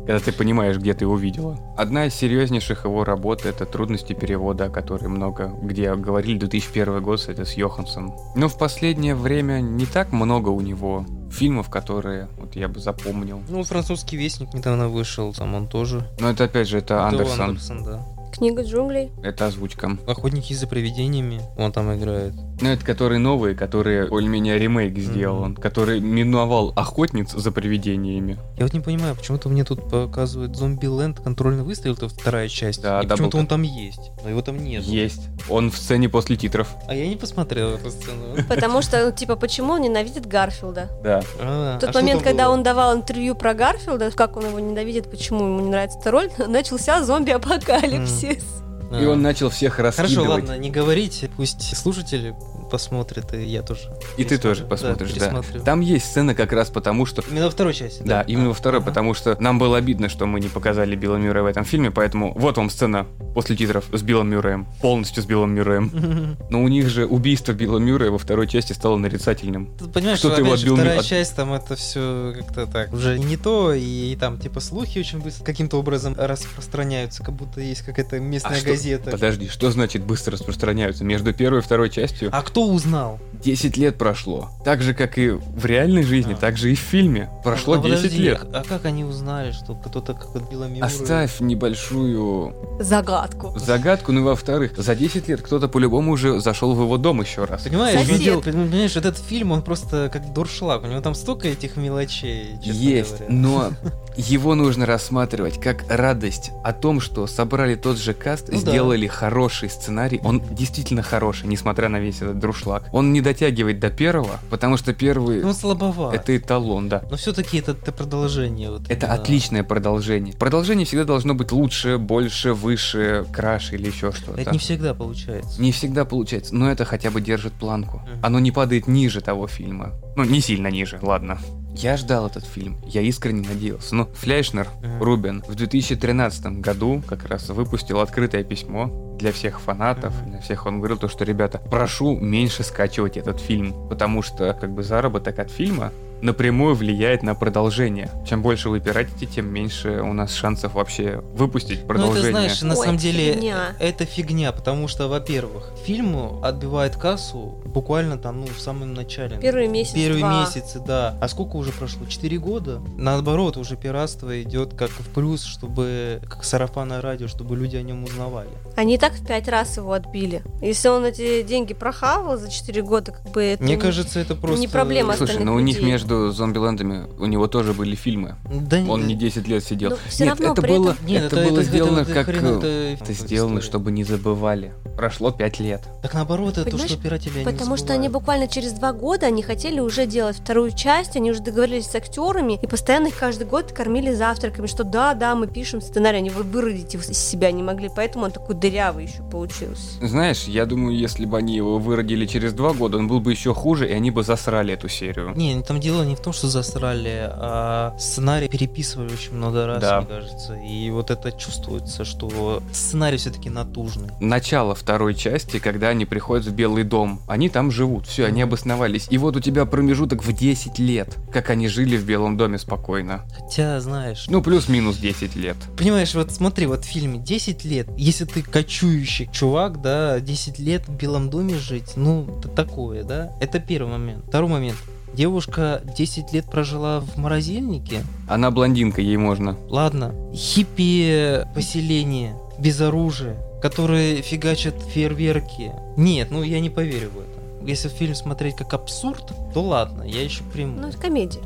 [0.08, 1.60] когда ты понимаешь, где ты его видела.
[1.76, 7.26] Одна из серьезнейших его работ— это «Трудности перевода», о которой много где говорили 2001 год,
[7.28, 8.14] это с Йоханссон.
[8.36, 13.42] Но в последнее время не так много у него фильмов, которые вот я бы запомнил.
[13.50, 16.08] Ну, французский вестник недавно вышел, там он тоже.
[16.22, 17.42] Но это опять же, это Это Андерсон.
[17.42, 18.06] Андерсон, да.
[18.34, 19.12] Книга джунглей.
[19.24, 19.98] Это озвучка.
[20.08, 22.34] Охотники за привидениями, он там играет.
[22.60, 25.56] Ну, это которые новые, которые более-менее ремейк сделал, Мгм.
[25.56, 28.38] который миновал охотниц за привидениями.
[28.58, 32.82] Я вот не понимаю, почему-то мне тут показывает Зомби Ленд контрольный выстрел, это вторая часть.
[32.82, 34.84] Да, и почему-то он там есть, но его там нет.
[34.84, 35.22] Есть.
[35.50, 36.68] Он в сцене после титров.
[36.88, 38.36] А я не посмотрел эту сцену.
[38.50, 40.90] Потому что, ну, типа, почему он ненавидит Гарфилда?
[41.04, 41.22] Да.
[41.40, 44.60] А, В тот а что момент, когда он давал интервью про Гарфилда, как он его
[44.60, 48.44] ненавидит, почему ему не нравится эта роль, начался зомби-апокалипсис.
[48.92, 50.16] И он начал всех раскидывать.
[50.16, 52.36] Хорошо, ладно, не говорите, пусть слушатели
[52.70, 53.90] посмотрят, и я тоже.
[54.18, 55.26] И ты тоже посмотришь, да.
[55.28, 55.62] пересмотрю.
[55.62, 58.02] Там есть сцена как раз потому, что Именно во второй части.
[58.04, 58.90] Да, именно во второй, Ага.
[58.90, 62.34] потому что нам было обидно, что мы не показали Билла Мюррея в этом фильме, поэтому
[62.38, 66.38] вот вам сцена после титров с Биллом Мюрреем, полностью с Биллом Мюрреем.
[66.50, 69.76] Но у них же убийство Билла Мюррея во второй части стало нарицательным.
[69.78, 72.94] Ты понимаешь, Что что, ты опять же, вторая от- часть, там это все как-то так
[72.94, 77.82] уже не то, и, там типа слухи очень быстро каким-то образом распространяются, как будто есть
[77.84, 79.12] какая-то местная А что- газета.
[79.12, 81.04] Подожди, что значит быстро распространяются?
[81.04, 83.20] Между первой и второй частью А кто узнал?
[83.44, 84.50] 10 лет прошло.
[84.66, 86.36] Так же, как и в реальной жизни, А.
[86.38, 87.30] так же и в фильме.
[87.44, 88.42] Прошло Ну, 10 подожди, лет.
[88.52, 93.54] А, а как они узнали, что кто-то как вот Билла Мюррея- Оставь небольшую Загадку.
[93.58, 97.46] загадку, ну и во-вторых, за 10 лет кто-то по-любому уже зашел в его дом еще
[97.46, 97.62] раз.
[97.64, 98.18] Понимаешь, Сосед.
[98.18, 103.20] видел, понимаешь, этот фильм, он просто как дуршлаг, у него там столько этих мелочей, Есть,
[103.20, 103.26] говоря.
[103.36, 103.70] но
[104.18, 108.72] его нужно рассматривать как радость о том, что собрали тот же каст, Ну да.
[108.72, 110.20] сделали хороший сценарий.
[110.24, 112.90] Он действительно хороший, несмотря на весь этот друшлаг.
[112.92, 116.16] Он не дотягивает до первого, потому что первый Ну, слабоват.
[116.16, 117.04] это эталон, да.
[117.12, 118.72] Но все-таки это, это продолжение.
[118.72, 119.14] Вот, Это да.
[119.14, 120.34] отличное продолжение.
[120.34, 124.42] Продолжение всегда должно быть лучше, больше, выше, краше или еще что-то.
[124.42, 125.62] Это не всегда получается.
[125.62, 127.98] Не всегда получается, но это хотя бы держит планку.
[127.98, 128.20] Мгм.
[128.26, 129.94] Оно не падает ниже того фильма.
[130.16, 131.38] Ну, не сильно ниже, ладно.
[131.78, 133.94] Я ждал этот фильм, я искренне надеялся.
[133.96, 135.04] Но Фляшнер, Мгм.
[135.04, 140.32] Рубин, в 2013 году как раз выпустил открытое письмо для всех фанатов, Мгм.
[140.32, 144.72] для всех он говорил то, что, ребята, прошу меньше скачивать этот фильм, потому что, как
[144.74, 148.10] бы, заработок от фильма напрямую влияет на продолжение.
[148.28, 152.30] Чем больше вы пиратите, тем меньше у нас шансов вообще выпустить Ну, продолжение.
[152.30, 153.76] это, знаешь, на Ой, самом деле, фигня.
[153.80, 159.38] это фигня, потому что, во-первых, фильм отбивает кассу буквально там, ну, в самом начале.
[159.38, 160.42] Первый месяц, Первые два.
[160.42, 161.18] месяцы, да.
[161.22, 162.06] А сколько уже прошло?
[162.08, 162.82] Четыре года?
[162.98, 168.04] Наоборот, уже пиратство идет как в плюс, чтобы, как сарафанное радио, чтобы люди о нем
[168.04, 168.50] узнавали.
[168.76, 170.42] Они так в пять раз его отбили.
[170.62, 173.64] Если он эти деньги прохавал за 4 года, как бы это...
[173.64, 174.60] Мне не- кажется, это просто...
[174.60, 175.92] не проблема Слушай, но у них людей.
[176.08, 178.36] Между зомбилендами у него тоже были фильмы.
[178.50, 179.92] Да Он не 10 лет сидел.
[179.92, 182.14] Но всё Нет, равно это при было, этом- Нет, это это- было это- сделано это
[182.14, 182.26] как...
[182.28, 183.66] хрен, э, это- Это это сделано, история.
[183.68, 184.74] чтобы не забывали.
[184.96, 185.82] Прошло 5 лет.
[186.02, 189.44] Так наоборот, это то, Понимаешь, что пиратели Потому что они буквально через два года они
[189.44, 193.72] хотели уже делать вторую часть, они уже договорились с актерами и постоянно их каждый год
[193.74, 197.62] кормили завтраками, что да, да, мы пишем сценарий, они вы- выродить его из себя не
[197.64, 199.84] могли, поэтому он такой дырявый еще получился.
[200.02, 203.54] Знаешь, я думаю, если бы они его выродили через два года, он был бы еще
[203.54, 205.34] хуже, и они бы засрали эту серию.
[205.36, 209.98] Не, там дело не в том, что засрали, а сценарий переписывали очень много раз, Да.
[210.02, 210.56] мне кажется.
[210.56, 214.10] И вот это чувствуется, что сценарий все-таки натужный.
[214.20, 217.22] Начало второй части, когда они приходят в Белый дом.
[217.28, 219.08] Они там живут, все, они обосновались.
[219.10, 223.24] И вот у тебя промежуток в 10 лет, как они жили в Белом доме спокойно.
[223.38, 225.58] Хотя, знаешь, Ну, плюс-минус 10 лет.
[225.78, 230.88] Понимаешь, вот смотри, вот в фильме 10 лет, если ты кочующий чувак, да, 10 лет
[230.88, 233.32] в Белом доме жить, ну, это такое, да?
[233.40, 234.26] Это первый момент.
[234.28, 234.78] Второй момент.
[235.18, 238.04] Девушка 10 лет прожила в морозильнике.
[238.28, 239.58] Она блондинка, ей можно.
[239.68, 240.14] Ладно.
[240.32, 245.72] Хиппи поселение без оружия, которые фигачат фейерверки.
[245.98, 247.66] Нет, ну я не поверю в это.
[247.68, 250.80] Если фильм смотреть как абсурд, то ладно, я еще приму.
[250.82, 251.42] Ну, это комедия.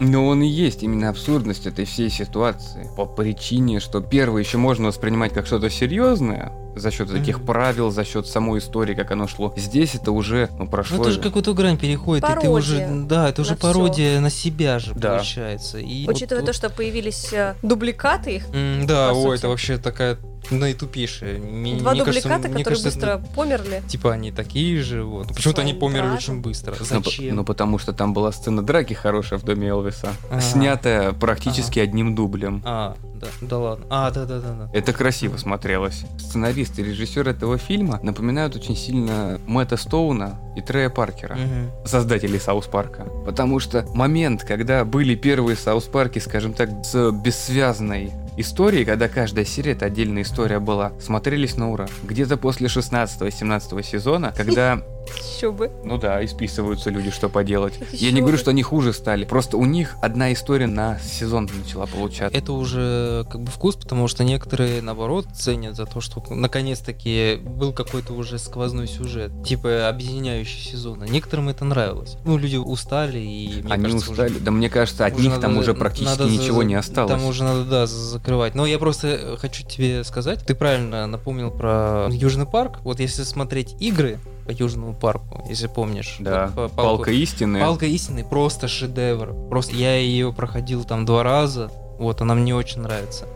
[0.00, 2.88] Но он и есть именно абсурдность этой всей ситуации.
[2.96, 7.46] По причине, что первый еще можно воспринимать как что-то серьезное, за счет таких Мгм.
[7.46, 9.52] правил, за счет самой истории, как оно шло.
[9.56, 10.96] Здесь это уже ну, прошло.
[10.98, 14.30] Ну это же какую-то грань переходит, и ты Пародия уже, да, это уже пародия на
[14.30, 15.16] себя же Да.
[15.16, 15.78] получается.
[15.78, 19.38] И Учитывая вот то, что появились э, дубликаты их, М, Да, ой, сути.
[19.40, 20.16] это вообще такая
[20.50, 21.38] наитупейшая.
[21.38, 23.82] Мне- два мне кажется, дубликата, мне которые кажется, быстро померли.
[23.88, 25.28] Типа они такие же, вот.
[25.28, 26.16] Ну, Почему-то они померли братом.
[26.16, 26.74] очень быстро.
[26.78, 27.36] Ну, Зачем?
[27.36, 30.40] Ну, потому что там была сцена драки хорошая в доме Элвиса, А.
[30.40, 32.62] снятая практически одним дублем.
[32.64, 33.86] А, да, да ладно.
[33.90, 34.70] А, да, да, да, да.
[34.72, 36.04] Это красиво смотрелось.
[36.18, 41.34] Сценарист и режиссер этого фильма напоминают очень сильно Мэтта Стоуна и Трея Паркера.
[41.36, 41.70] Мгм.
[41.84, 43.04] создателей Саус Парка.
[43.24, 49.44] Потому что момент, когда были первые Саус Парки, скажем так, с бессвязной историей, когда каждая
[49.44, 51.86] серия это отдельная история была, смотрелись на ура.
[52.04, 54.82] Где-то после 16-17 сезона, когда,
[55.18, 55.70] Еще бы.
[55.84, 57.74] ну да, исписываются люди, что поделать.
[57.80, 58.40] Это Я не говорю, бы.
[58.40, 59.24] что они хуже стали.
[59.24, 62.36] Просто у них одна история на сезон начала получаться.
[62.36, 67.72] Это уже как бы вкус, потому что некоторые, наоборот, ценят за то, что наконец-таки был
[67.72, 71.06] какой-то уже сквозной сюжет, типа объединяющий сезоны.
[71.08, 72.16] Некоторым это нравилось.
[72.24, 74.30] Ну, люди устали, и мне Они кажется, устали.
[74.32, 76.80] уже- Да мне кажется, от них там надо- уже практически надо за- ничего не за-
[76.80, 77.12] осталось.
[77.12, 78.54] Там уже надо, да, за- закрывать.
[78.54, 82.78] Но я просто хочу тебе сказать, ты правильно напомнил про Южный парк.
[82.82, 84.18] Вот если смотреть игры
[84.50, 86.16] по Южному парку, если помнишь.
[86.18, 87.60] Да, вот палку- палка истины.
[87.60, 89.32] Палка истины просто шедевр.
[89.48, 91.70] Просто я ее проходил там два раза.
[91.98, 93.26] Вот, она мне очень нравится.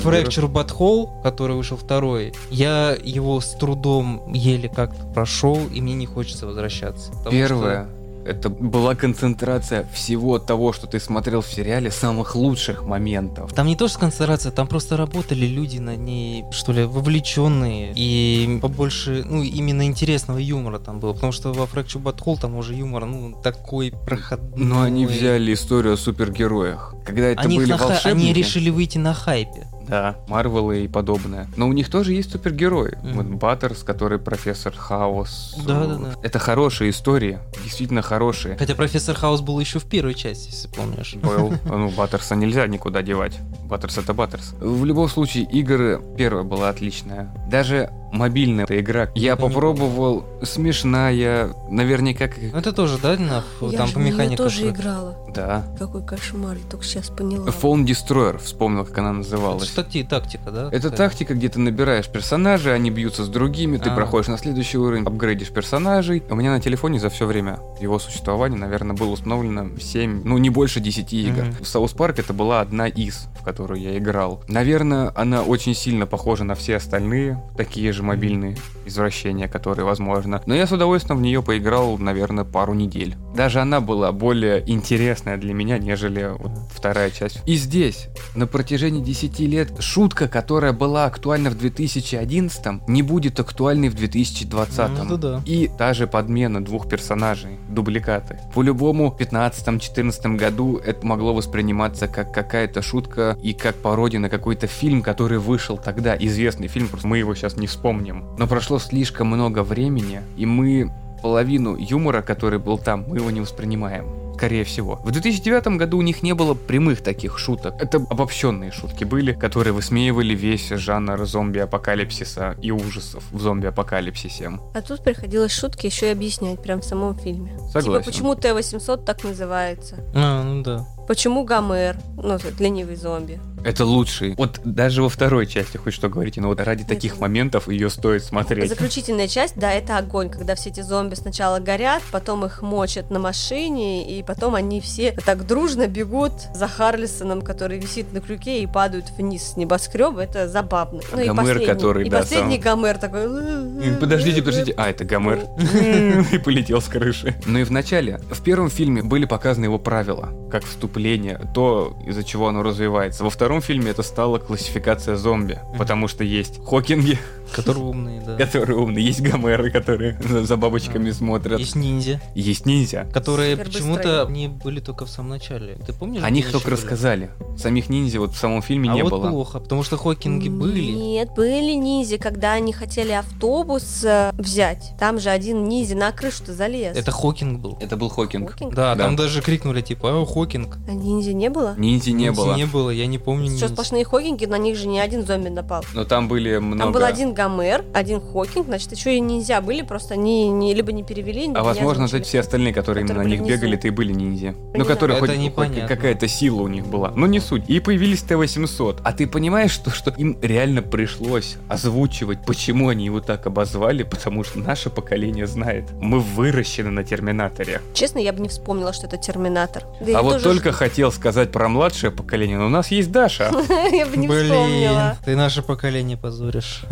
[0.00, 6.06] Fracture Butthole, который вышел второй, я его с трудом еле как-то прошел, и мне не
[6.06, 7.12] хочется возвращаться.
[7.30, 7.86] Первое.
[8.24, 13.52] Это была концентрация всего того, что ты смотрел в сериале, самых лучших моментов.
[13.52, 17.92] Там не то, что концентрация, там просто работали люди над ней, что ли, вовлеченные.
[17.96, 21.12] И побольше, ну, именно интересного юмора там было.
[21.12, 24.64] Потому что во Fracture Butthole там уже юмор, ну, такой проходной.
[24.64, 26.94] Но они взяли историю о супергероях.
[27.04, 29.68] Когда это Они, были на хай- волшебники, они решили выйти на хайпе.
[29.88, 31.48] Да, Марвелы и подобное.
[31.56, 32.98] Но у них тоже есть супергерои.
[33.02, 33.12] Мгм.
[33.14, 35.56] Вот Баттерс, который профессор Хаос.
[35.66, 36.14] Да-да-да.
[36.22, 38.56] Это хорошие истории, действительно хорошие.
[38.56, 41.14] Хотя профессор Хаус был еще в первой части, если помнишь.
[41.14, 41.52] Был.
[41.74, 43.38] Ну, Баттерса нельзя никуда девать.
[43.64, 44.54] Баттерс это Баттерс.
[44.60, 47.34] В любом случае, игры первая была отличная.
[47.54, 49.08] Даже мобильная эта игра.
[49.14, 52.36] Я Это попробовал, смешная, наверняка как...
[52.52, 54.36] Ну, это тоже, да, на, Я там же по в неё механикам.
[54.36, 55.16] тоже играла.
[55.34, 55.64] Да.
[55.78, 57.46] Какой кошмар, я только сейчас поняла.
[57.48, 59.68] Phone Destroyer, вспомнил, как она Это называлась.
[59.68, 60.68] же такти- тактика, да?
[60.70, 61.08] Это такая?
[61.08, 63.94] тактика, где ты набираешь персонажей, они бьются с другими, ты А.
[63.94, 66.22] проходишь на следующий уровень, апгрейдишь персонажей.
[66.30, 70.50] У меня на телефоне за все время его существования, наверное, было установлено 7, ну не
[70.50, 71.42] больше 10 игр.
[71.44, 71.56] Мгм.
[71.62, 74.42] В Саус Парк это была одна из, в которую я играл.
[74.48, 80.42] Наверное, она очень сильно похожа на все остальные, такие же мобильные извращения, которые возможно.
[80.46, 83.16] Но я с удовольствием в нее поиграл, наверное, пару недель.
[83.34, 87.40] Даже она была более интересная для меня, нежели вот вторая часть.
[87.46, 93.88] И здесь, на протяжении 10 лет, шутка, которая была актуальна в 2011, не будет актуальной
[93.88, 94.90] в 2020.
[94.90, 95.42] Ну, это да.
[95.46, 98.38] И та же подмена двух персонажей, дубликаты.
[98.54, 104.66] По-любому в 15-14 году это могло восприниматься как какая-то шутка и как пародия на какой-то
[104.66, 108.24] фильм, который вышел тогда, известный фильм, просто мы его сейчас не вспомним.
[108.38, 110.92] Но прошло слишком много времени, и мы
[111.22, 114.24] половину юмора, который был там, мы его не воспринимаем.
[114.34, 114.96] Скорее всего.
[115.04, 117.74] В 2009 году у них не было прямых таких шуток.
[117.78, 124.50] Это обобщенные шутки были, которые высмеивали весь жанр зомби-апокалипсиса и ужасов в зомби-апокалипсисе.
[124.74, 127.56] А тут приходилось шутки еще и объяснять прям в самом фильме.
[127.72, 128.02] Согласен.
[128.02, 130.04] Типа, почему Т-800 так называется?
[130.14, 130.84] А, ну да.
[131.06, 131.96] Почему Гомер?
[132.16, 133.40] Ну, ленивый зомби.
[133.64, 134.34] Это лучший.
[134.36, 137.88] Вот даже во второй части хоть что говорите, но вот ради таких Это- моментов ее
[137.88, 138.68] стоит смотреть.
[138.68, 143.18] Заключительная часть, да, это огонь, когда все эти зомби сначала горят, потом их мочат на
[143.18, 148.66] машине, и потом они все так дружно бегут за Харлисоном, который висит на крюке и
[148.66, 150.20] падают вниз с небоскреба.
[150.20, 151.00] Это забавно.
[151.12, 153.98] Ну и Гомер, последний, который, и да, последний сам- Гомер такой...
[153.98, 154.74] Подождите, подождите.
[154.76, 155.40] А, это Гомер.
[156.32, 157.34] И полетел с крыши.
[157.46, 160.64] Ну и в начале, в первом фильме были показаны его правила, как
[160.98, 163.24] вступление, то, из-за чего оно развивается.
[163.24, 167.18] Во втором фильме это стала классификация зомби, потому что есть Хокинги,
[167.52, 168.36] Которые умные, да.
[168.36, 173.06] которые умные, есть Гомеры, которые за бабочками смотрят, Есть ниндзя, есть ниндзя.
[173.12, 173.94] которые Супербыстрые.
[173.96, 175.74] почему-то не были только в самом начале.
[175.86, 176.22] Ты помнишь?
[176.22, 176.84] О где них они только еще были?
[176.84, 177.30] рассказали.
[177.58, 179.28] Самих ниндзя вот в самом фильме А не вот было.
[179.30, 180.80] плохо, потому что Хокинги были.
[180.92, 184.92] Нет, были ниндзя, когда они хотели автобус э, взять.
[184.98, 186.96] Там же один ниндзя на крышу-то залез.
[186.96, 187.78] Это Хокинг был.
[187.80, 188.50] Это был Хокинг.
[188.52, 188.74] Хокинг?
[188.74, 189.04] Да, Да.
[189.04, 190.78] там даже крикнули, типа, «О, Хокинг.
[190.86, 191.74] А ниндзя не было?
[191.78, 192.54] Ниндзя не Ниндзя было.
[192.56, 193.68] Не было, я не помню Что, ниндзя.
[193.68, 195.82] сплошные Хокинги, на них же ни один зомби напал.
[195.94, 196.82] Но там были много...
[196.82, 200.92] Там был один Гомер, один Хокинг, значит, еще и ниндзя были, просто они не, либо
[200.92, 203.56] не перевели, либо А не возможно, эти все остальные, которые, Которые именно на них внизу.
[203.56, 204.54] бегали, это и были ниндзя.
[204.74, 207.12] Ну, Не которые хоть, Это хоть какая-то сила у них была.
[207.16, 207.64] Но не суть.
[207.68, 209.00] И появились Т-800.
[209.02, 214.02] А ты понимаешь, что, что им реально пришлось озвучивать, почему они его так обозвали?
[214.02, 215.84] Потому что наше поколение знает.
[216.00, 217.80] Мы выращены на Терминаторе.
[217.94, 219.84] Честно, я бы не вспомнила, что это Терминатор.
[220.00, 223.50] Да а вот тоже только хотел сказать про младшее поколение, но у нас есть Даша.
[223.92, 225.16] Я бы не Блин, вспомнила.
[225.24, 226.82] ты наше поколение позоришь.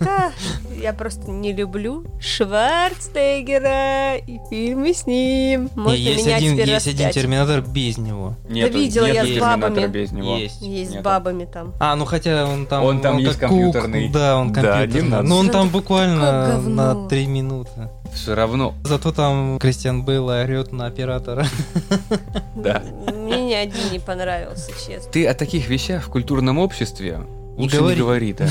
[0.00, 0.30] Да,
[0.80, 5.70] Я просто не люблю Шварценеггера и фильмы с ним.
[5.74, 8.34] Можно Не, есть меня один, теперь есть один терминатор без него.
[8.48, 10.40] Нету- видела я с бабами.
[10.40, 10.60] Есть.
[10.62, 11.74] Есть с бабами там.
[11.80, 12.84] А, ну хотя он там...
[12.84, 14.08] Он там есть компьютерный.
[14.08, 15.22] Да, он Да, компьютерный.
[15.22, 17.90] Но он Что там буквально на 3 минуты.
[18.14, 21.46] Все равно, Зато там Кристиан Бейл орет на оператора.
[22.54, 22.82] да.
[23.14, 25.10] Мне ни один не понравился, честно.
[25.12, 27.20] Ты о таких вещах в культурном обществе
[27.56, 27.94] Не лучше говори.
[27.96, 28.46] не говори, да.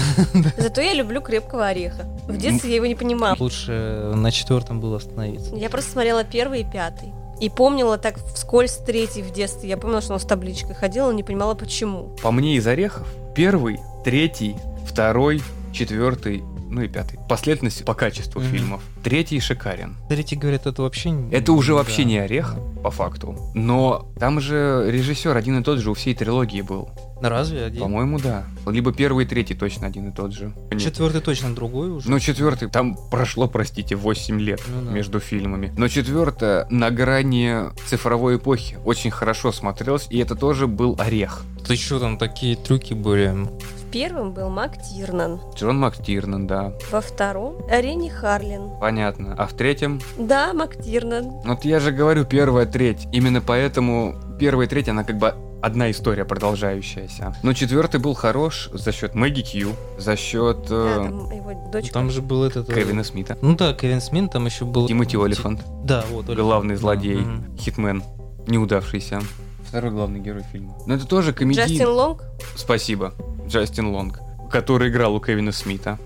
[0.57, 2.05] Зато я люблю крепкого ореха.
[2.27, 3.35] В детстве я его не понимала.
[3.39, 5.55] Лучше на четвертом было остановиться.
[5.55, 7.13] Я просто смотрела первый и пятый.
[7.41, 9.69] И помнила так вскользь третий в детстве.
[9.69, 12.15] Я помнила, что он с табличкой ходил, но не понимала, почему.
[12.23, 14.55] По мне из орехов, первый, третий,
[14.87, 15.41] второй,
[15.73, 17.19] четвертый, ну и пятый.
[17.27, 18.49] Последовательность по качеству Мгм.
[18.51, 18.81] фильмов.
[19.05, 19.97] Третий шикарен.
[20.09, 21.11] Третий говорят, это вообще...
[21.11, 22.07] не- Это уже вообще да.
[22.09, 23.37] не орех, по факту.
[23.53, 26.89] Но там же режиссер один и тот же у всей трилогии был.
[27.21, 27.83] Разве один?
[27.83, 28.45] По-моему, да.
[28.65, 30.53] Либо первый и третий точно один и тот же.
[30.71, 30.81] Нет.
[30.81, 32.09] Четвертый точно другой уже.
[32.09, 34.91] Ну, четвертый, там прошло, простите, 8 лет Ну да.
[34.91, 35.71] между фильмами.
[35.77, 41.43] Но четвертое на грани цифровой эпохи очень хорошо смотрелось, и это тоже был орех.
[41.67, 43.29] Ты что там, такие трюки были?
[43.29, 45.39] В первом был Мак Тирнан.
[45.55, 48.71] Джон МакТирнан, да, Во втором Ренни Харлин.
[48.95, 49.35] Понятно.
[49.37, 49.99] А в третьем?
[50.17, 51.25] Да, Мак Тирнан.
[51.25, 53.07] Ну, Вот я же говорю, первая треть.
[53.11, 57.35] Именно поэтому первая треть, она как бы одна история продолжающаяся.
[57.43, 61.93] Но четвертый был хорош за счет Мэгги Кью, за счет Да, э, там его дочка.
[61.93, 62.69] Там же был этот...
[62.69, 64.87] э, Кевина Смита, Ну да, Кевин Смит, там еще был...
[64.87, 66.29] Тимоти Олифант, Да, вот.
[66.29, 66.81] Олифант, главный да.
[66.81, 67.57] злодей, Мгм.
[67.57, 68.03] хитмен,
[68.47, 69.21] неудавшийся.
[69.67, 70.75] Второй главный герой фильма.
[70.85, 71.61] Но это тоже комедий...
[71.61, 72.23] Джастин Лонг.
[72.55, 73.13] Спасибо.
[73.47, 74.19] Джастин Лонг,
[74.51, 75.97] который играл у Кевина Смита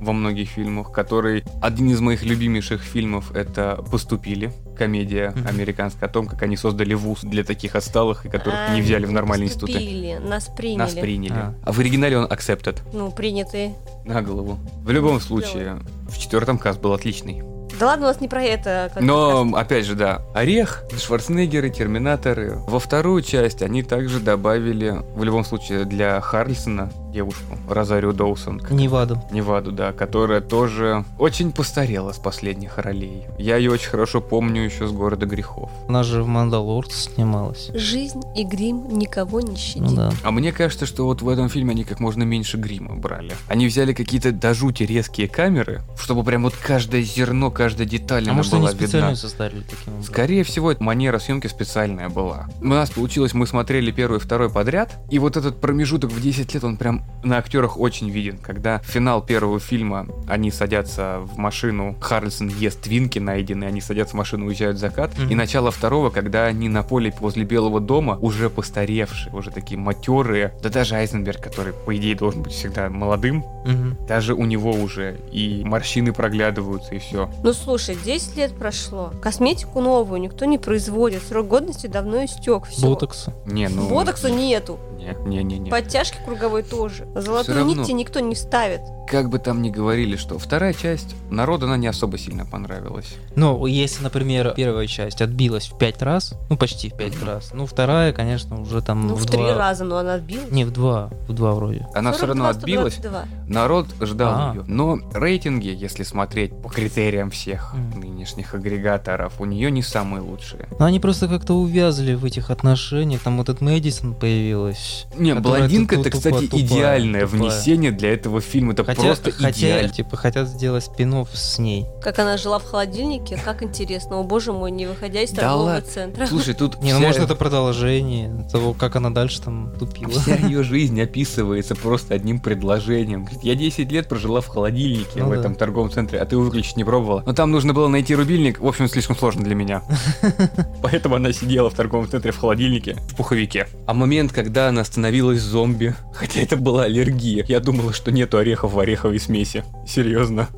[0.00, 1.44] во многих фильмах, который...
[1.60, 7.20] Один из моих любимейших фильмов это «Поступили», комедия американская, о том, как они создали вуз
[7.22, 9.72] для таких отсталых, и которых А, не взяли в нормальные институты.
[10.20, 10.78] Нас приняли.
[10.78, 11.32] Нас приняли.
[11.32, 11.54] А.
[11.64, 13.74] А в оригинале он accepted Ну, принятые.
[14.04, 14.58] на голову.
[14.82, 17.42] В любом случае, в четвертом каст был отличный.
[17.78, 18.92] Да ладно, у нас не про это.
[19.00, 19.64] Но, подкаст.
[19.64, 22.56] опять же, да, Орех, Шварценеггеры, Терминаторы.
[22.66, 28.58] Во вторую часть они также добавили, в любом случае, для Харльсона девушку, Розарио Доусон.
[28.58, 29.22] как Неваду.
[29.30, 33.24] Неваду, да, которая тоже очень постарела с последних ролей.
[33.38, 35.70] Я ее очень хорошо помню еще с «Города грехов».
[35.88, 37.70] Она же в Мандалорце снималась.
[37.74, 39.90] Жизнь и грим никого не щадит.
[39.90, 40.12] Ну да.
[40.22, 43.34] А мне кажется, что вот в этом фильме они как можно меньше грима брали.
[43.48, 48.26] Они взяли какие-то до жути резкие камеры, чтобы прям вот каждое зерно, каждая деталь А
[48.28, 48.86] она может они была видна.
[48.86, 50.12] специально составили таким образом?
[50.12, 52.48] Скорее всего, это манера съемки специальная была.
[52.60, 56.54] У нас получилось, мы смотрели первый и второй подряд, и вот этот промежуток в 10
[56.54, 58.36] лет, он прям на актерах очень виден.
[58.36, 64.18] Когда финал первого фильма, они садятся в машину, Харльсон ест твинки найденные, они садятся в
[64.18, 65.30] машину, уезжают в закат, Мгм.
[65.30, 70.52] и начало второго, когда они на поле возле Белого дома, уже постаревшие, уже такие матерые,
[70.64, 73.98] да даже Айзенберг, который, по идее, должен быть всегда молодым, Мгм.
[74.08, 77.30] даже у него уже и морщины проглядываются, и все.
[77.44, 79.12] Ну слушай, 10 лет прошло.
[79.22, 81.22] Косметику новую никто не производит.
[81.22, 82.64] Срок годности давно истек.
[82.66, 82.84] Все.
[82.84, 83.32] Ботокса.
[83.46, 83.88] Не, ну...
[83.88, 84.80] Ботокса нету.
[84.98, 85.70] Не, не, не, не.
[85.70, 86.91] Подтяжки круговой тоже.
[87.14, 87.74] Золотую равно.
[87.74, 88.80] нить тебе никто не ставит.
[89.08, 93.14] Как бы там ни говорили, что вторая часть народу она не особо сильно понравилась.
[93.36, 97.66] Ну, если, например, первая часть отбилась в пять раз, ну, почти в пять раз, ну,
[97.66, 99.54] вторая, конечно, уже там Ну, в в три два...
[99.56, 100.50] раза, но она отбилась.
[100.50, 101.86] Не, в два, в два вроде.
[101.94, 103.26] Она все равно 42, отбилась, 122.
[103.48, 104.54] народ ждал А.
[104.54, 104.64] ее.
[104.66, 108.00] Но рейтинги, если смотреть по критериям всех Мгм.
[108.00, 110.68] нынешних агрегаторов, у нее не самые лучшие.
[110.78, 115.06] Но они просто как-то увязли в этих отношениях, там вот этот Мэдисон появилась.
[115.16, 117.40] Не, блондинка это, тупо- кстати, тупая, идеальное тупая.
[117.42, 118.72] внесение для этого фильма.
[118.72, 119.88] Это хотя, просто хотя, идеально.
[119.90, 121.86] типа, хотят сделать спин с ней.
[122.02, 124.18] Как она жила в холодильнике, как интересно.
[124.18, 125.88] О боже мой, не выходя из Да торгового ладно.
[125.88, 126.26] центра.
[126.26, 130.10] Слушай, тут Не, ну вся- может это продолжение того, как она дальше там тупила.
[130.12, 133.28] Вся ее жизнь описывается просто одним предложением.
[133.42, 135.36] Я 10 лет прожила в холодильнике Ну в да.
[135.40, 137.22] этом торговом центре, а ты выключить не пробовала.
[137.26, 139.82] Но там нужно было найти рубильник, в общем, слишком сложно для меня.
[140.82, 143.66] Поэтому она сидела в торговом центре в холодильнике в пуховике.
[143.86, 148.72] А момент, когда она становилась зомби, хотя это была аллергия, я думала, что нету орехов
[148.72, 149.64] в ореховой смеси.
[149.86, 150.48] Серьезно.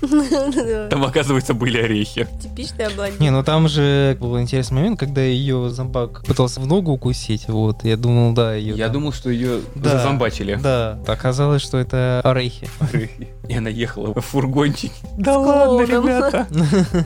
[0.90, 2.26] Там, оказывается, были орехи.
[2.42, 3.22] Типичная блондинка.
[3.22, 7.84] Не, ну там же был интересный момент, когда ее зомбак пытался в ногу укусить, вот,
[7.84, 9.90] я думал, да, ее Я думал, что ее Да.
[9.98, 10.58] зазомбачили.
[10.62, 12.68] Да, оказалось, что это орехи.
[13.48, 14.92] И она ехала в фургончике.
[15.16, 16.46] Да ладно, ребята.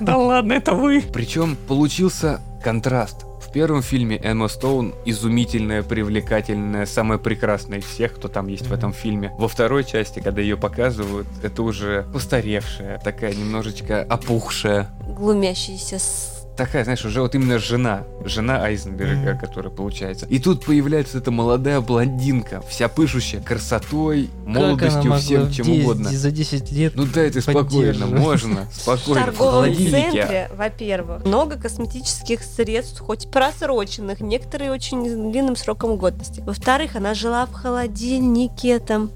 [0.00, 1.02] Да ладно, это вы.
[1.12, 3.25] Причем получился контраст.
[3.56, 8.92] Первом фильме Эмма Стоун изумительная, привлекательная, самая прекрасная из всех, кто там есть в этом
[8.92, 9.32] фильме.
[9.38, 14.90] Во второй части, когда ее показывают, это уже устаревшая, такая немножечко опухшая.
[15.08, 16.35] Глумящийся с...
[16.56, 19.38] Такая, знаешь, уже вот именно жена, жена Айзенберга, Мгм.
[19.38, 20.24] которая получается.
[20.26, 26.10] И тут появляется эта молодая блондинка, вся пышущая красотой, молодостью, всем чем 10 угодно.
[26.10, 29.20] За 10 лет Ну дай ты спокойно, можно, спокойно.
[29.20, 36.42] в торговом центре, во-первых, много косметических средств, хоть просроченных, некоторые очень длинным сроком годности.
[36.46, 39.10] Во-вторых, она жила в холодильнике, там,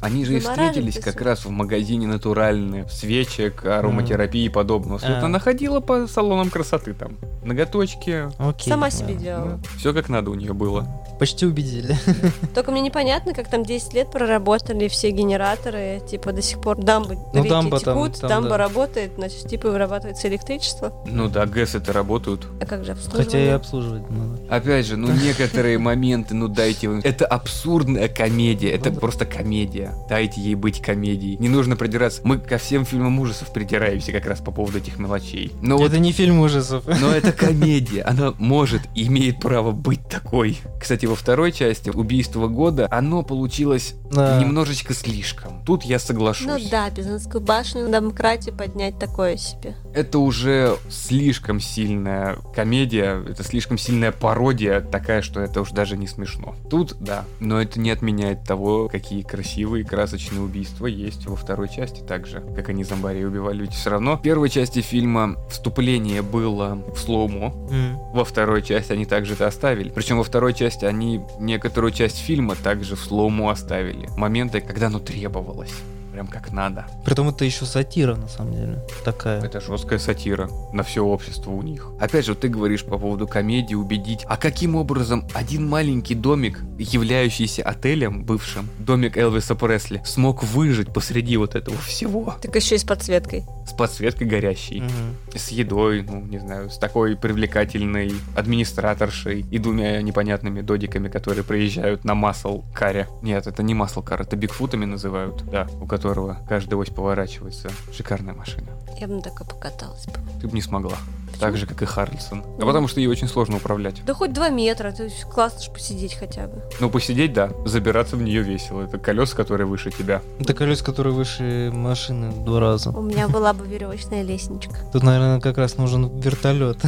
[0.00, 4.98] Они же и Замораживать встретились как раз в магазине натуральные, свечек, ароматерапии и подобного.
[4.98, 5.24] Вот А.
[5.24, 7.16] она ходила по салонам красоты там.
[7.42, 8.28] Ноготочки.
[8.38, 9.58] Окей, сама себе делала.
[9.76, 10.86] Все как надо у нее было.
[11.18, 11.96] Почти убедили.
[12.54, 17.18] Только мне непонятно, как там 10 лет проработали все генераторы, типа до сих пор дамбы
[17.32, 18.56] Ну, реки дамба там- текут, там, дамба да.
[18.58, 20.92] работает, значит, типа вырабатывается электричество.
[21.06, 22.46] Ну да, ГЭС это работают.
[22.60, 23.24] А как же обслуживание?
[23.24, 24.38] Хотя и обслуживать надо.
[24.48, 27.00] Опять же, ну некоторые моменты, ну дайте им.
[27.02, 29.94] Это абсурдная комедия, это Ну просто комедия.
[30.08, 31.36] Дайте ей быть комедией.
[31.38, 32.20] Не нужно придираться.
[32.24, 35.52] Мы ко всем фильмам ужасов придираемся как раз по поводу этих мелочей.
[35.62, 36.84] Но вот Это не фильм ужасов.
[37.00, 40.58] Но это комедия, она может и имеет право быть такой.
[40.80, 44.38] Кстати, во второй части «Убийство года» оно получилось Да.
[44.40, 45.62] немножечко слишком.
[45.64, 46.46] Тут я соглашусь.
[46.46, 49.74] Ну да, Пизанскую башню на демократии поднять такое себе.
[49.94, 56.06] Это уже слишком сильная комедия, это слишком сильная пародия, такая, что это уж даже не
[56.06, 56.54] смешно.
[56.70, 62.00] Тут, да, но это не отменяет того, какие красивые, красочные убийства есть во второй части
[62.00, 63.62] также, как они зомбарей убивали.
[63.62, 67.98] Ведь все равно в первой части фильма вступление было в слоумо, М.
[68.14, 69.90] Во второй части они также это оставили.
[69.90, 70.97] Причем во второй части они
[71.38, 74.08] некоторую часть фильма также в слоуму оставили.
[74.16, 75.74] Моменты, когда оно требовалось.
[76.12, 76.86] Прям как надо.
[77.04, 78.78] Притом это еще сатира, на самом деле.
[79.04, 79.40] Такая.
[79.42, 81.88] Это жесткая сатира на все общество у них.
[82.00, 84.24] Опять же, ты говоришь по поводу комедии, убедить.
[84.26, 91.36] А каким образом один маленький домик, являющийся отелем бывшим, домик Элвиса Пресли, смог выжить посреди
[91.36, 92.34] вот этого всего?
[92.40, 93.44] Так еще и с подсветкой.
[93.66, 94.80] С подсветкой горящей.
[94.80, 95.16] Мгм.
[95.34, 102.04] с едой, ну, не знаю, с такой привлекательной администраторшей и двумя непонятными додиками, которые приезжают
[102.04, 103.08] на масл каре.
[103.22, 107.70] Нет, это не масл кар, это бигфутами называют, да, у которых которого каждая ось поворачивается.
[107.92, 108.68] Шикарная машина.
[108.98, 110.14] Я бы на такой покаталась бы.
[110.40, 110.96] Ты бы не смогла.
[111.40, 112.44] Так же, как и Харрельсон.
[112.60, 114.04] А потому что ей очень сложно управлять.
[114.04, 116.62] Да хоть два метра, то есть классно ж посидеть хотя бы.
[116.80, 117.50] Ну, посидеть, да.
[117.64, 118.82] Забираться в нее весело.
[118.82, 120.22] Это колеса, которые выше тебя.
[120.38, 122.90] Это колес, которые выше машины в два раза.
[122.90, 124.74] У меня была бы веревочная лестничка.
[124.92, 126.78] Тут, наверное, как раз нужен вертолет.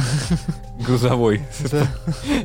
[0.85, 1.41] Грузовой.
[1.71, 1.87] Да.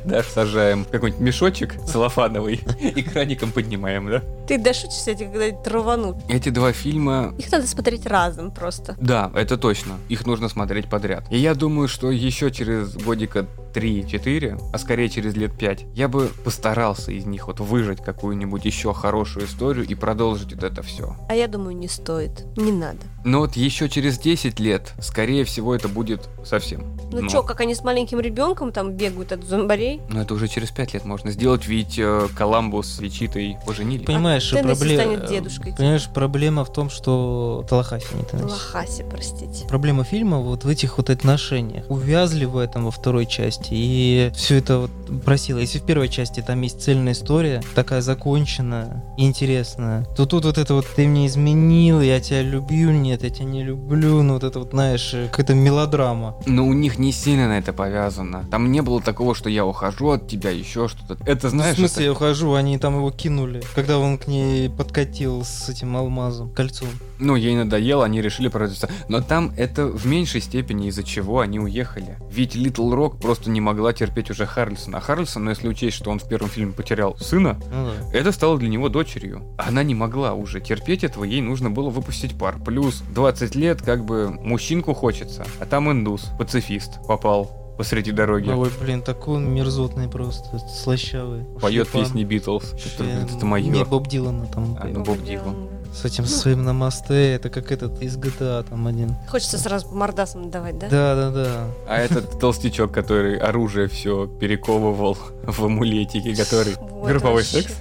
[0.05, 4.23] Даш, сажаем какой-нибудь мешочек целлофановый и краником поднимаем, да?
[4.47, 6.17] Ты дошутишься эти когда-нибудь рванут.
[6.29, 8.95] Эти два фильма Их надо смотреть разом просто.
[9.01, 9.95] Да, это точно.
[10.09, 11.25] Их нужно смотреть подряд.
[11.31, 13.47] И я думаю, что еще через годика
[13.77, 18.95] 3-4, а скорее через лет 5, я бы постарался из них вот выжать какую-нибудь еще
[18.95, 21.15] хорошую историю и продолжить вот это все.
[21.29, 22.47] А я думаю, не стоит.
[22.57, 22.99] Не надо.
[23.25, 26.97] Но вот еще через 10 лет, скорее всего, это будет совсем.
[27.11, 30.01] Ну, чё, как они с маленьким ребенком там бегают от зомбарей?
[30.09, 34.05] Ну, это уже через 5 лет можно сделать, ведь э, Коламбус с Вичитой поженили.
[34.05, 35.03] Понимаешь, А проблема...
[35.03, 35.75] станет дедушкой.
[35.77, 37.67] Понимаешь, проблема в том, что...
[37.69, 38.49] Талахаси, не Теннесси.
[38.49, 39.67] Лохаси, простите.
[39.67, 41.85] Проблема фильма вот в этих вот отношениях.
[41.89, 44.91] Увязли в этом во второй части, и все это вот
[45.25, 45.59] просило.
[45.59, 50.75] Если в первой части там есть цельная история, такая законченная, интересная, то тут вот это
[50.75, 54.59] вот ты мне изменил, я тебя люблю, нет, я тебя не люблю, ну вот это
[54.59, 56.37] вот, знаешь, какая-то мелодрама.
[56.47, 58.45] Но у них не сильно на это повязано.
[58.51, 61.17] Там не было такого, что я ухожу от тебя, еще что-то.
[61.25, 61.77] Это знаешь...
[61.77, 65.69] в смысле, это- я ухожу, они там его кинули, когда он к ней подкатил с
[65.69, 66.89] этим алмазом, кольцом.
[67.19, 68.89] Ну, ей надоело, они решили продаться.
[69.09, 72.19] Но там это в меньшей степени из-за чего они уехали.
[72.31, 74.99] Ведь Литл Рок просто не могла терпеть уже Харльсона.
[74.99, 78.19] А Харльсон, ну если учесть, что он в первом фильме потерял сына, да.
[78.19, 79.43] это стало для него дочерью.
[79.59, 82.57] Она не могла уже терпеть этого, ей нужно было выпустить пар.
[82.65, 85.47] Плюс 20 лет, как бы, мужчинку хочется.
[85.61, 88.51] А там индус, пацифист, попал посреди дороги.
[88.51, 91.45] Ой, блин, такой он мерзотный просто, слащавый.
[91.61, 92.73] Поет песни Битлз.
[92.73, 93.71] Это, Вообще, это мое.
[93.71, 94.77] Не, Боб Дилана там.
[94.81, 95.69] А, ну, Боб Дилан.
[95.97, 99.17] С этим своим намасте, это как этот из GTA там один.
[99.29, 100.89] Хочется сразу по мордасам давать, да?
[100.91, 101.65] Да, да, да.
[101.89, 106.75] А этот толстячок, который оружие все перековывал в амулетике, который...
[106.97, 107.63] Вот Групповой вообще.
[107.63, 107.75] секс?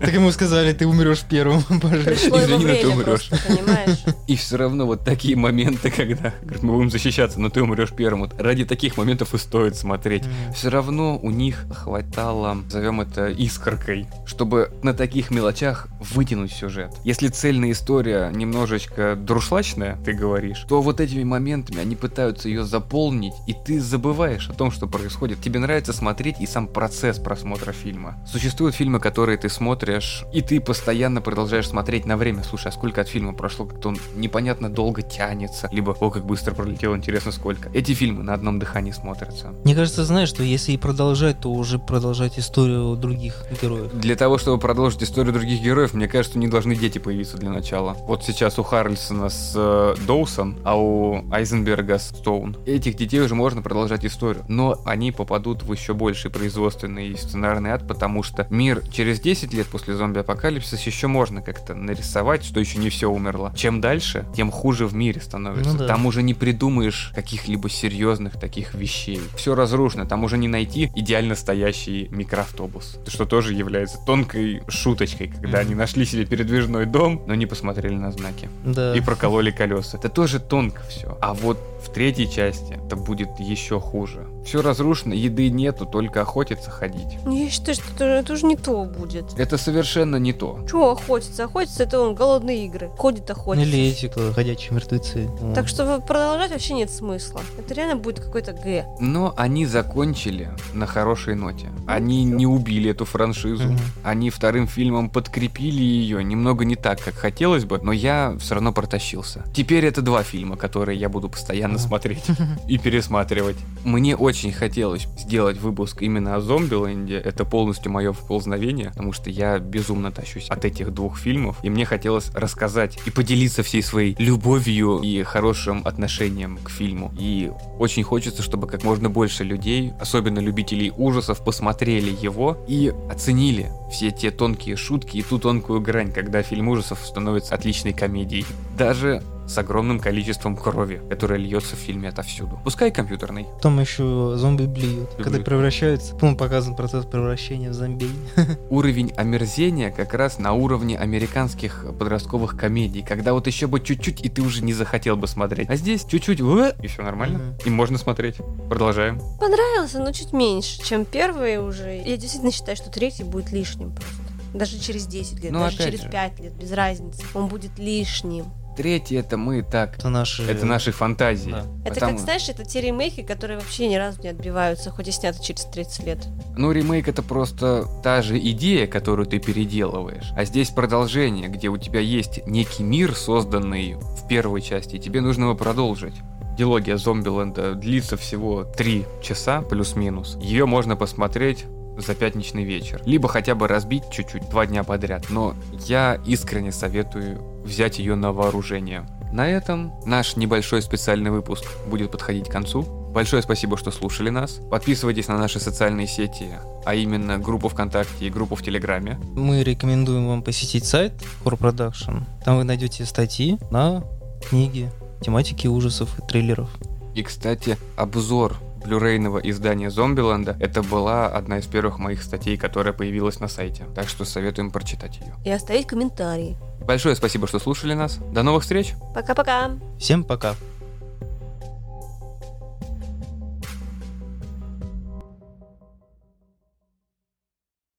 [0.00, 3.28] Так ему сказали, ты умрешь первым, его Извини, но ты умрешь.
[3.28, 4.14] просто?
[4.26, 6.32] И все равно вот такие моменты, когда
[6.62, 8.20] мы будем защищаться, но ты умрешь первым.
[8.22, 10.24] Вот ради таких моментов и стоит смотреть.
[10.54, 16.94] Все равно у них хватало, назовем это искоркой, чтобы на таких мелочах вытянуть сюжет.
[17.04, 23.34] Если цельная история немножечко друшлачная, ты говоришь, то вот этими моментами они пытаются ее заполнить,
[23.46, 25.40] и ты забываешь о том, что происходит.
[25.40, 28.18] Тебе нравится смотреть и сам процесс просмотра фильма.
[28.26, 32.42] Существуют фильмы, которые ты смотришь, и ты постоянно продолжаешь смотреть на время.
[32.42, 33.66] Слушай, а сколько от фильма прошло?
[33.66, 35.68] Как-то он непонятно долго тянется.
[35.72, 37.70] Либо, о, как быстро пролетело, интересно сколько.
[37.72, 39.54] Эти фильмы на одном дыхании смотрятся.
[39.64, 43.92] Мне кажется, знаешь, что если и продолжать, то уже продолжать историю других героев.
[43.92, 47.94] Для того, чтобы продолжить историю других героев, мне кажется, не должны дети появиться для начала.
[48.00, 52.56] Вот сейчас у Харльсона с э, Доусон, а у Айзенберга с Стоун.
[52.66, 54.44] Этих детей уже можно продолжать историю.
[54.48, 59.52] Но они попадут в еще больший производственный и сценарный ад, потому что мир через 10
[59.52, 63.52] лет после зомби-апокалипсиса еще можно как-то нарисовать, что еще не все умерло.
[63.56, 65.72] Чем дальше, тем хуже в мире становится.
[65.72, 65.86] Ну да.
[65.86, 69.20] Там уже не придумаешь каких-либо серьезных таких вещей.
[69.36, 75.58] Все разрушено, там уже не найти идеально стоящий микроавтобус, что тоже является тонкой шуточкой, когда
[75.58, 78.96] они нашли себе передвижной дом, но не посмотрели на знаки Да.
[78.96, 79.98] и прокололи колеса.
[79.98, 81.18] Это тоже тонко все.
[81.20, 84.26] А вот в третьей части это будет еще хуже.
[84.44, 87.18] Все разрушено, еды нету, только охотиться ходить.
[87.24, 89.38] Ну, Я считаю, что это, это уже не то будет.
[89.38, 90.60] Это совершенно не то.
[90.68, 91.44] Чего охотиться?
[91.44, 92.90] Охотиться это он голодные игры.
[92.98, 93.66] Ходит охотиться.
[93.68, 95.28] Или эти, кто ходячие мертвецы.
[95.54, 97.40] Так что продолжать вообще нет смысла.
[97.58, 98.86] Это реально будет какой-то Г.
[99.00, 101.70] Но они закончили на хорошей ноте.
[101.86, 103.74] Они не убили эту франшизу.
[104.02, 108.72] Они вторым фильмом подкрепили ее немного не так, как хотелось бы, но я все равно
[108.72, 109.44] протащился.
[109.54, 112.24] Теперь это два фильма, которые я буду постоянно смотреть
[112.68, 113.56] и пересматривать.
[113.84, 117.16] Мне очень хотелось сделать выпуск именно о Зомбиленде.
[117.16, 121.56] Это полностью мое вползновение, потому что я безумно тащусь от этих двух фильмов.
[121.62, 127.12] И мне хотелось рассказать и поделиться всей своей любовью и хорошим отношением к фильму.
[127.18, 133.70] И очень хочется, чтобы как можно больше людей, особенно любителей ужасов, посмотрели его и оценили
[133.90, 138.46] все те тонкие шутки и ту тонкую грань, когда фильм ужасов становится отличной комедией.
[138.76, 142.60] Даже с огромным количеством крови, которая льется в фильме отовсюду.
[142.64, 143.44] Пускай компьютерный.
[143.56, 145.14] Потом еще зомби блюют.
[145.16, 148.08] Когда превращаются, потом показан процесс превращения в зомби.
[148.70, 154.28] Уровень омерзения как раз на уровне американских подростковых комедий, когда вот еще бы чуть-чуть, и
[154.28, 155.68] ты уже не захотел бы смотреть.
[155.70, 157.38] А здесь чуть-чуть, и все нормально.
[157.38, 157.58] Мгм.
[157.64, 158.36] И можно смотреть.
[158.68, 159.20] Продолжаем.
[159.38, 162.02] Понравился, но чуть меньше, чем первый уже.
[162.04, 164.14] Я действительно считаю, что третий будет лишним просто.
[164.54, 166.08] Даже через 10 лет, Ну, даже через же.
[166.08, 167.22] 5 лет, без разницы.
[167.34, 168.46] Он будет лишним.
[168.76, 169.96] Третий это мы так.
[169.96, 170.42] Это наши...
[170.42, 171.50] Это наши фантазии.
[171.50, 171.64] Да.
[171.84, 175.12] Это Потому- как, знаешь, это те ремейки, которые вообще ни разу не отбиваются, хоть и
[175.12, 176.18] сняты через 30 лет.
[176.56, 180.32] Ну, ремейк это просто та же идея, которую ты переделываешь.
[180.36, 185.20] А здесь продолжение, где у тебя есть некий мир, созданный в первой части, и тебе
[185.20, 186.14] нужно его продолжить.
[186.56, 190.36] Дилогия Зомбиленда длится всего 3 часа, плюс-минус.
[190.40, 191.64] Ее можно посмотреть
[191.96, 193.00] за пятничный вечер.
[193.04, 195.26] Либо хотя бы разбить чуть-чуть два дня подряд.
[195.30, 195.54] Но
[195.86, 199.06] я искренне советую взять ее на вооружение.
[199.32, 202.82] На этом наш небольшой специальный выпуск будет подходить к концу.
[202.82, 204.60] Большое спасибо, что слушали нас.
[204.70, 206.48] Подписывайтесь на наши социальные сети,
[206.84, 209.18] а именно группу ВКонтакте и группу в Телеграме.
[209.34, 211.12] Мы рекомендуем вам посетить сайт
[211.44, 212.24] Core Production.
[212.44, 214.04] Там вы найдете статьи на
[214.48, 214.90] книги,
[215.20, 216.70] тематики ужасов и триллеров.
[217.14, 223.40] И, кстати, обзор блюрейного издания Зомбиленда это была одна из первых моих статей, которая появилась
[223.40, 223.84] на сайте.
[223.94, 225.34] Так что советуем прочитать ее.
[225.44, 226.56] И оставить комментарии.
[226.80, 228.18] Большое спасибо, что слушали нас.
[228.32, 228.94] До новых встреч!
[229.14, 229.70] Пока-пока!
[229.98, 230.54] Всем пока!